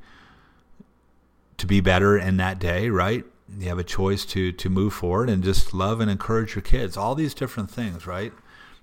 to 1.57 1.65
be 1.65 1.79
better 1.79 2.17
in 2.17 2.37
that 2.37 2.59
day, 2.59 2.89
right? 2.89 3.25
You 3.57 3.69
have 3.69 3.79
a 3.79 3.83
choice 3.83 4.25
to 4.25 4.51
to 4.51 4.69
move 4.69 4.93
forward 4.93 5.29
and 5.29 5.43
just 5.43 5.73
love 5.73 6.01
and 6.01 6.11
encourage 6.11 6.55
your 6.55 6.61
kids. 6.61 6.97
All 6.97 7.15
these 7.15 7.33
different 7.33 7.71
things, 7.71 8.05
right? 8.05 8.33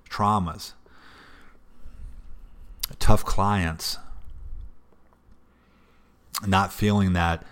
Traumas, 0.09 0.73
tough 2.99 3.25
clients, 3.25 3.99
not 6.47 6.73
feeling 6.73 7.13
that 7.13 7.45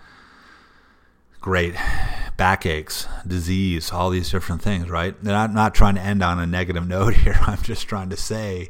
great 1.39 1.75
backaches, 2.37 3.07
disease, 3.25 3.91
all 3.91 4.09
these 4.09 4.31
different 4.31 4.61
things, 4.61 4.89
right? 4.89 5.15
And 5.19 5.31
I'm 5.31 5.53
not 5.53 5.73
trying 5.73 5.95
to 5.95 6.01
end 6.01 6.23
on 6.23 6.39
a 6.39 6.45
negative 6.45 6.87
note 6.87 7.13
here. 7.13 7.37
I'm 7.41 7.61
just 7.61 7.87
trying 7.87 8.09
to 8.09 8.17
say 8.17 8.69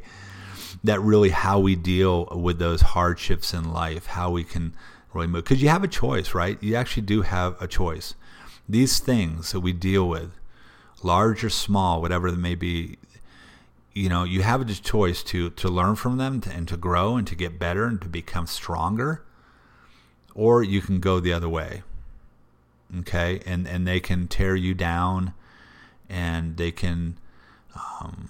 that 0.82 1.00
really 1.00 1.30
how 1.30 1.58
we 1.58 1.76
deal 1.76 2.26
with 2.26 2.58
those 2.58 2.82
hardships 2.82 3.54
in 3.54 3.72
life, 3.72 4.06
how 4.06 4.30
we 4.30 4.44
can 4.44 4.74
really 5.12 5.26
move. 5.26 5.44
Because 5.44 5.62
you 5.62 5.68
have 5.68 5.84
a 5.84 5.88
choice, 5.88 6.34
right? 6.34 6.62
You 6.62 6.76
actually 6.76 7.02
do 7.02 7.22
have 7.22 7.60
a 7.60 7.66
choice. 7.66 8.14
These 8.68 8.98
things 8.98 9.52
that 9.52 9.60
we 9.60 9.72
deal 9.72 10.08
with, 10.08 10.32
large 11.02 11.44
or 11.44 11.50
small, 11.50 12.00
whatever 12.00 12.30
they 12.30 12.36
may 12.36 12.54
be, 12.54 12.98
you 13.92 14.08
know, 14.08 14.24
you 14.24 14.42
have 14.42 14.60
a 14.60 14.64
choice 14.64 15.22
to 15.24 15.50
to 15.50 15.68
learn 15.68 15.94
from 15.94 16.16
them 16.16 16.42
and 16.50 16.66
to 16.68 16.76
grow 16.76 17.16
and 17.16 17.26
to 17.28 17.34
get 17.34 17.58
better 17.58 17.84
and 17.86 18.00
to 18.02 18.08
become 18.08 18.46
stronger 18.46 19.22
or 20.34 20.62
you 20.62 20.80
can 20.80 21.00
go 21.00 21.20
the 21.20 21.32
other 21.32 21.48
way 21.48 21.82
okay 23.00 23.40
and 23.46 23.66
and 23.66 23.86
they 23.86 24.00
can 24.00 24.28
tear 24.28 24.54
you 24.56 24.74
down 24.74 25.34
and 26.08 26.56
they 26.56 26.70
can 26.70 27.18
um, 27.74 28.28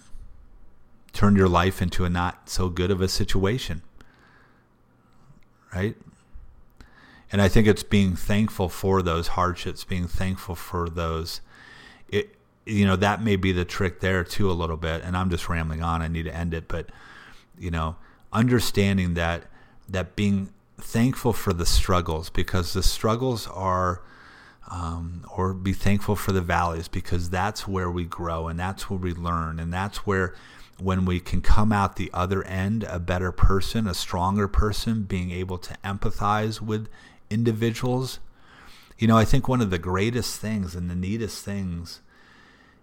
turn 1.13 1.37
your 1.37 1.49
life 1.49 1.83
into 1.83 2.05
a 2.05 2.11
not 2.11 2.49
so 2.49 2.69
good 2.69 2.91
of 2.91 3.01
a 3.01 3.09
situation 3.09 3.83
right? 5.75 5.97
And 7.33 7.43
i 7.43 7.49
think 7.49 7.67
it's 7.67 7.83
being 7.83 8.15
thankful 8.15 8.69
for 8.69 9.03
those 9.03 9.29
hardships 9.29 9.83
being 9.83 10.07
thankful 10.07 10.55
for 10.55 10.89
those 10.89 11.41
it 12.09 12.37
you 12.65 12.87
know 12.87 12.95
that 12.95 13.23
may 13.23 13.35
be 13.35 13.51
the 13.51 13.65
trick 13.65 13.99
there 13.99 14.23
too 14.23 14.49
a 14.49 14.53
little 14.53 14.77
bit 14.77 15.03
and 15.03 15.17
i'm 15.17 15.31
just 15.31 15.49
rambling 15.49 15.83
on 15.83 16.01
i 16.01 16.07
need 16.07 16.27
to 16.27 16.35
end 16.35 16.55
it 16.55 16.69
but 16.69 16.91
you 17.59 17.73
know 17.73 17.97
understanding 18.33 19.15
that 19.15 19.47
that 19.89 20.15
being 20.15 20.53
thankful 20.79 21.33
for 21.33 21.53
the 21.53 21.67
struggles 21.67 22.31
because 22.31 22.73
the 22.73 22.83
struggles 22.83 23.47
are, 23.49 24.03
um, 24.69 25.25
or 25.37 25.53
be 25.53 25.73
thankful 25.73 26.17
for 26.17 26.33
the 26.33 26.41
valleys 26.41 26.89
because 26.89 27.31
that's 27.31 27.69
where 27.69 27.91
we 27.91 28.05
grow 28.05 28.49
and 28.49 28.59
that's 28.59 28.89
where 28.89 28.99
we 28.99 29.13
learn 29.13 29.61
and 29.61 29.73
that's 29.73 30.07
where 30.07 30.35
when 30.81 31.05
we 31.05 31.21
can 31.21 31.41
come 31.41 31.73
out 31.73 31.97
the 31.97 32.11
other 32.13 32.43
end 32.45 32.85
a 32.85 32.99
better 32.99 33.31
person, 33.31 33.87
a 33.87 33.95
stronger 33.95 34.49
person, 34.49 35.03
being 35.03 35.31
able 35.31 35.59
to 35.59 35.75
empathize 35.85 36.61
with 36.61 36.89
individuals. 37.31 38.19
You 38.99 39.09
know, 39.09 39.17
I 39.17 39.25
think 39.25 39.49
one 39.49 39.61
of 39.61 39.71
the 39.71 39.79
greatest 39.79 40.41
things 40.41 40.75
and 40.75 40.91
the 40.91 40.95
neatest 40.95 41.45
things 41.45 42.01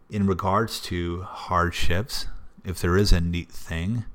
in 0.09 0.27
regards 0.27 0.79
to 0.81 1.21
hardships, 1.23 2.27
if 2.63 2.79
there 2.79 2.97
is 2.97 3.11
a 3.11 3.21
neat 3.21 3.49
thing, 3.49 4.05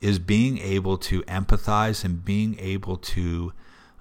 is 0.00 0.18
being 0.18 0.58
able 0.58 0.98
to 0.98 1.22
empathize 1.22 2.04
and 2.04 2.24
being 2.24 2.56
able 2.58 2.96
to 2.96 3.52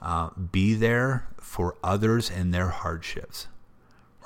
uh, 0.05 0.29
be 0.51 0.73
there 0.73 1.27
for 1.41 1.75
others 1.83 2.29
in 2.29 2.51
their 2.51 2.69
hardships 2.69 3.47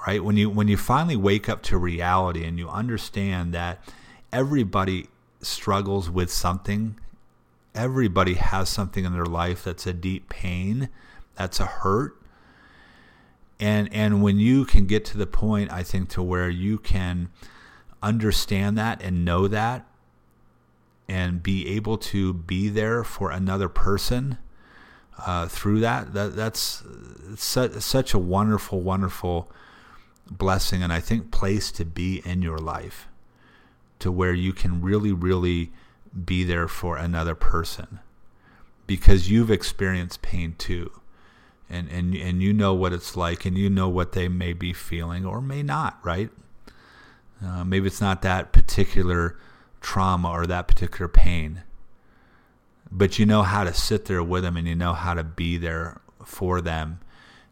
right? 0.07 0.23
When 0.23 0.37
you 0.37 0.49
when 0.49 0.69
you 0.69 0.77
finally 0.77 1.17
wake 1.17 1.49
up 1.49 1.61
to 1.63 1.77
reality 1.77 2.45
and 2.45 2.57
you 2.57 2.69
understand 2.69 3.53
that 3.53 3.83
everybody 4.31 5.07
struggles 5.41 6.09
with 6.09 6.31
something 6.31 6.99
everybody 7.73 8.33
has 8.33 8.67
something 8.69 9.05
in 9.05 9.13
their 9.13 9.25
life 9.25 9.63
that's 9.63 9.87
a 9.87 9.93
deep 9.93 10.27
pain 10.29 10.89
that's 11.35 11.59
a 11.59 11.65
hurt 11.65 12.19
and 13.59 13.91
and 13.93 14.21
when 14.21 14.37
you 14.37 14.65
can 14.65 14.85
get 14.85 15.05
to 15.05 15.17
the 15.17 15.25
point 15.25 15.71
i 15.71 15.81
think 15.81 16.09
to 16.09 16.21
where 16.21 16.49
you 16.49 16.77
can 16.77 17.29
understand 18.03 18.77
that 18.77 19.01
and 19.01 19.23
know 19.23 19.47
that 19.47 19.85
and 21.07 21.41
be 21.41 21.67
able 21.67 21.97
to 21.97 22.33
be 22.33 22.67
there 22.67 23.03
for 23.03 23.31
another 23.31 23.69
person 23.69 24.37
uh, 25.25 25.47
through 25.47 25.79
that, 25.81 26.13
that 26.13 26.35
that's 26.35 26.83
such, 27.35 27.73
such 27.73 28.13
a 28.13 28.19
wonderful, 28.19 28.81
wonderful 28.81 29.51
blessing, 30.29 30.83
and 30.83 30.93
I 30.93 30.99
think 30.99 31.31
place 31.31 31.71
to 31.73 31.85
be 31.85 32.21
in 32.25 32.41
your 32.41 32.57
life, 32.57 33.07
to 33.99 34.11
where 34.11 34.33
you 34.33 34.53
can 34.53 34.81
really, 34.81 35.11
really 35.11 35.71
be 36.25 36.43
there 36.43 36.67
for 36.67 36.97
another 36.97 37.35
person, 37.35 37.99
because 38.87 39.29
you've 39.29 39.51
experienced 39.51 40.21
pain 40.21 40.55
too, 40.57 40.91
and 41.69 41.89
and 41.89 42.15
and 42.15 42.41
you 42.41 42.53
know 42.53 42.73
what 42.73 42.93
it's 42.93 43.15
like, 43.15 43.45
and 43.45 43.57
you 43.57 43.69
know 43.69 43.89
what 43.89 44.13
they 44.13 44.27
may 44.27 44.53
be 44.53 44.73
feeling 44.73 45.25
or 45.25 45.41
may 45.41 45.63
not, 45.63 45.99
right? 46.03 46.29
Uh, 47.43 47.63
maybe 47.63 47.87
it's 47.87 48.01
not 48.01 48.21
that 48.21 48.51
particular 48.51 49.37
trauma 49.81 50.29
or 50.29 50.45
that 50.45 50.67
particular 50.67 51.07
pain. 51.07 51.63
But 52.91 53.19
you 53.19 53.25
know 53.25 53.43
how 53.43 53.63
to 53.63 53.73
sit 53.73 54.05
there 54.05 54.23
with 54.23 54.43
them 54.43 54.57
and 54.57 54.67
you 54.67 54.75
know 54.75 54.93
how 54.93 55.13
to 55.13 55.23
be 55.23 55.57
there 55.57 56.01
for 56.25 56.61
them. 56.61 56.99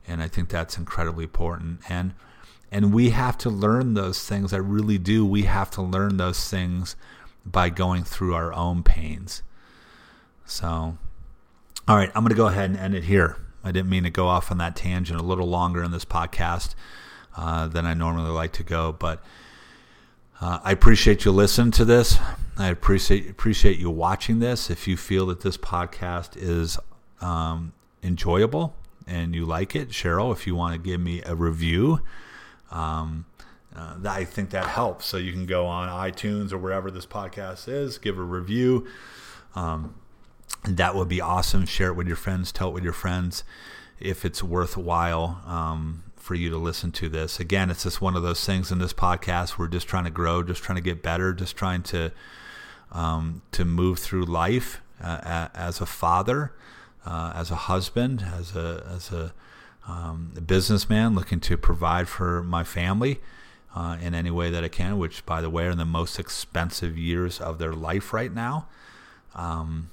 And 0.08 0.21
I 0.21 0.28
think 0.28 0.50
that's 0.50 0.78
incredibly 0.78 1.26
important. 1.26 1.82
And 1.89 2.13
and 2.71 2.93
we 2.93 3.12
have 3.12 3.38
to 3.39 3.50
learn 3.50 3.93
those 3.93 4.23
things. 4.28 4.52
I 4.52 4.58
really 4.58 4.97
do. 4.97 5.26
We 5.26 5.43
have 5.43 5.71
to 5.71 5.82
learn 5.82 6.17
those 6.17 6.50
things 6.50 6.95
by 7.45 7.69
going 7.69 8.04
through 8.04 8.36
our 8.36 8.54
own 8.54 8.84
pains. 8.84 9.41
So, 10.45 10.97
all 11.88 11.95
right, 11.95 12.12
I'm 12.13 12.23
going 12.23 12.30
to 12.30 12.36
go 12.36 12.47
ahead 12.47 12.69
and 12.69 12.80
end 12.80 12.95
it 12.95 13.06
here. 13.06 13.38
I 13.63 13.71
didn't 13.71 13.89
mean 13.89 14.04
to 14.04 14.10
go 14.10 14.28
off 14.28 14.52
on 14.52 14.58
that 14.58 14.76
tangent 14.76 15.19
a 15.19 15.23
little 15.23 15.47
longer 15.47 15.84
in 15.84 15.91
this 15.91 16.06
podcast 16.06 16.76
uh, 17.38 17.67
than 17.67 17.86
I 17.86 17.93
normally 17.93 18.32
like 18.32 18.54
to 18.54 18.63
go, 18.63 18.91
but 18.91 19.23
uh, 20.39 20.60
I 20.63 20.71
appreciate 20.71 21.26
you 21.26 21.32
listening 21.32 21.71
to 21.71 21.86
this. 21.86 22.19
I 22.58 22.67
appreciate 22.67 23.30
appreciate 23.30 23.80
you 23.80 23.89
watching 23.89 24.39
this. 24.39 24.69
If 24.69 24.88
you 24.88 24.97
feel 24.97 25.28
that 25.28 25.41
this 25.41 25.58
podcast 25.58 26.32
is 26.36 26.78
um, 27.21 27.73
enjoyable 28.04 28.76
and 29.08 29.36
you 29.36 29.45
like 29.45 29.76
it, 29.76 29.89
Cheryl, 29.89 30.32
if 30.32 30.45
you 30.45 30.56
want 30.56 30.73
to 30.73 30.80
give 30.80 31.02
me 31.02 31.21
a 31.26 31.36
review, 31.36 32.02
um, 32.71 33.26
uh, 33.76 33.95
I 34.08 34.26
think 34.26 34.52
that 34.52 34.67
helps. 34.67 35.06
So 35.06 35.17
you 35.17 35.32
can 35.32 35.45
go 35.45 35.65
on 35.65 35.89
iTunes 35.89 36.52
or 36.52 36.58
wherever 36.58 36.91
this 36.91 37.06
podcast 37.06 37.67
is, 37.67 37.97
give 37.97 38.17
a 38.17 38.23
review. 38.23 38.88
Um, 39.56 39.95
that 40.63 40.95
would 40.95 41.08
be 41.08 41.21
awesome. 41.21 41.65
Share 41.65 41.89
it 41.89 41.93
with 41.93 42.08
your 42.08 42.15
friends. 42.15 42.52
Tell 42.52 42.69
it 42.69 42.73
with 42.73 42.84
your 42.84 42.93
friends 42.93 43.43
if 44.00 44.26
it's 44.26 44.43
worthwhile. 44.43 45.41
Um, 45.45 46.04
for 46.27 46.35
you 46.35 46.49
to 46.49 46.57
listen 46.57 46.91
to 46.91 47.07
this. 47.07 47.39
Again, 47.39 47.69
it's 47.69 47.83
just 47.83 48.01
one 48.01 48.17
of 48.17 48.21
those 48.21 48.45
things 48.45 48.69
in 48.69 48.79
this 48.79 48.91
podcast. 48.91 49.57
We're 49.57 49.69
just 49.69 49.87
trying 49.87 50.03
to 50.03 50.09
grow, 50.09 50.43
just 50.43 50.61
trying 50.61 50.75
to 50.75 50.81
get 50.81 51.01
better, 51.01 51.33
just 51.33 51.55
trying 51.55 51.83
to 51.83 52.11
um, 52.91 53.41
to 53.53 53.63
move 53.63 53.99
through 53.99 54.25
life 54.25 54.81
uh, 55.01 55.47
as 55.53 55.79
a 55.79 55.85
father, 55.85 56.51
uh, 57.05 57.31
as 57.33 57.49
a 57.49 57.55
husband, 57.55 58.25
as 58.37 58.57
a 58.57 58.85
as 58.93 59.09
a, 59.13 59.33
um, 59.87 60.33
a, 60.35 60.41
businessman 60.41 61.15
looking 61.15 61.39
to 61.39 61.55
provide 61.55 62.09
for 62.09 62.43
my 62.43 62.65
family 62.65 63.21
uh, 63.73 63.97
in 64.01 64.13
any 64.13 64.29
way 64.29 64.49
that 64.49 64.65
I 64.65 64.67
can. 64.67 64.97
Which, 64.97 65.25
by 65.25 65.39
the 65.39 65.49
way, 65.49 65.67
are 65.67 65.71
in 65.71 65.77
the 65.77 65.85
most 65.85 66.19
expensive 66.19 66.97
years 66.97 67.39
of 67.39 67.57
their 67.57 67.73
life 67.73 68.11
right 68.11 68.33
now. 68.33 68.67
Um, 69.33 69.91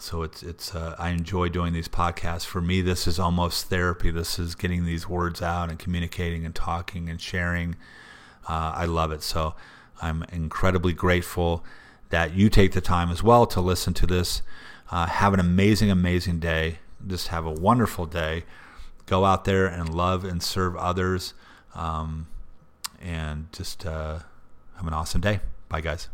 so 0.00 0.22
it's 0.22 0.42
it's 0.42 0.74
uh, 0.74 0.94
I 0.98 1.10
enjoy 1.10 1.48
doing 1.48 1.72
these 1.72 1.88
podcasts. 1.88 2.44
For 2.44 2.60
me, 2.60 2.80
this 2.80 3.06
is 3.06 3.18
almost 3.18 3.66
therapy. 3.66 4.10
This 4.10 4.38
is 4.38 4.54
getting 4.54 4.84
these 4.84 5.08
words 5.08 5.42
out 5.42 5.68
and 5.68 5.78
communicating 5.78 6.44
and 6.46 6.54
talking 6.54 7.08
and 7.08 7.20
sharing. 7.20 7.76
Uh, 8.48 8.72
I 8.74 8.86
love 8.86 9.12
it. 9.12 9.22
So 9.22 9.54
I'm 10.00 10.24
incredibly 10.32 10.92
grateful 10.92 11.64
that 12.08 12.34
you 12.34 12.48
take 12.48 12.72
the 12.72 12.80
time 12.80 13.10
as 13.10 13.22
well 13.22 13.46
to 13.46 13.60
listen 13.60 13.94
to 13.94 14.06
this. 14.06 14.42
Uh, 14.90 15.06
have 15.06 15.34
an 15.34 15.40
amazing, 15.40 15.90
amazing 15.90 16.40
day. 16.40 16.78
Just 17.06 17.28
have 17.28 17.46
a 17.46 17.52
wonderful 17.52 18.06
day. 18.06 18.44
go 19.06 19.24
out 19.24 19.44
there 19.44 19.66
and 19.66 19.92
love 19.92 20.24
and 20.24 20.42
serve 20.42 20.76
others. 20.76 21.34
Um, 21.74 22.26
and 23.00 23.52
just 23.52 23.86
uh, 23.86 24.20
have 24.76 24.86
an 24.86 24.92
awesome 24.94 25.20
day. 25.20 25.40
Bye, 25.68 25.80
guys. 25.80 26.08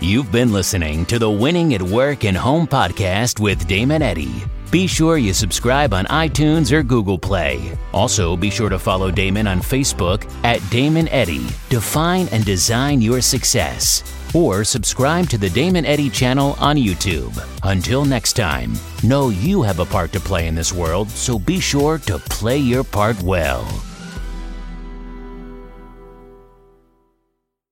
You've 0.00 0.30
been 0.30 0.52
listening 0.52 1.04
to 1.06 1.18
the 1.18 1.30
Winning 1.30 1.74
at 1.74 1.82
Work 1.82 2.24
and 2.24 2.36
Home 2.36 2.66
podcast 2.66 3.40
with 3.40 3.66
Damon 3.66 4.02
Eddy. 4.02 4.44
Be 4.70 4.86
sure 4.86 5.16
you 5.16 5.32
subscribe 5.32 5.94
on 5.94 6.04
iTunes 6.06 6.70
or 6.72 6.82
Google 6.82 7.18
Play. 7.18 7.76
Also, 7.92 8.36
be 8.36 8.50
sure 8.50 8.68
to 8.68 8.78
follow 8.78 9.10
Damon 9.10 9.46
on 9.46 9.60
Facebook 9.60 10.30
at 10.44 10.60
Damon 10.70 11.08
Eddy. 11.08 11.46
Define 11.68 12.28
and 12.32 12.44
design 12.44 13.00
your 13.00 13.20
success. 13.20 14.04
Or 14.34 14.64
subscribe 14.64 15.28
to 15.30 15.38
the 15.38 15.50
Damon 15.50 15.86
Eddy 15.86 16.10
channel 16.10 16.54
on 16.58 16.76
YouTube. 16.76 17.32
Until 17.62 18.04
next 18.04 18.34
time, 18.34 18.74
know 19.02 19.30
you 19.30 19.62
have 19.62 19.80
a 19.80 19.86
part 19.86 20.12
to 20.12 20.20
play 20.20 20.48
in 20.48 20.54
this 20.54 20.72
world, 20.72 21.08
so 21.08 21.38
be 21.38 21.60
sure 21.60 21.98
to 22.00 22.18
play 22.18 22.58
your 22.58 22.84
part 22.84 23.20
well. 23.22 23.66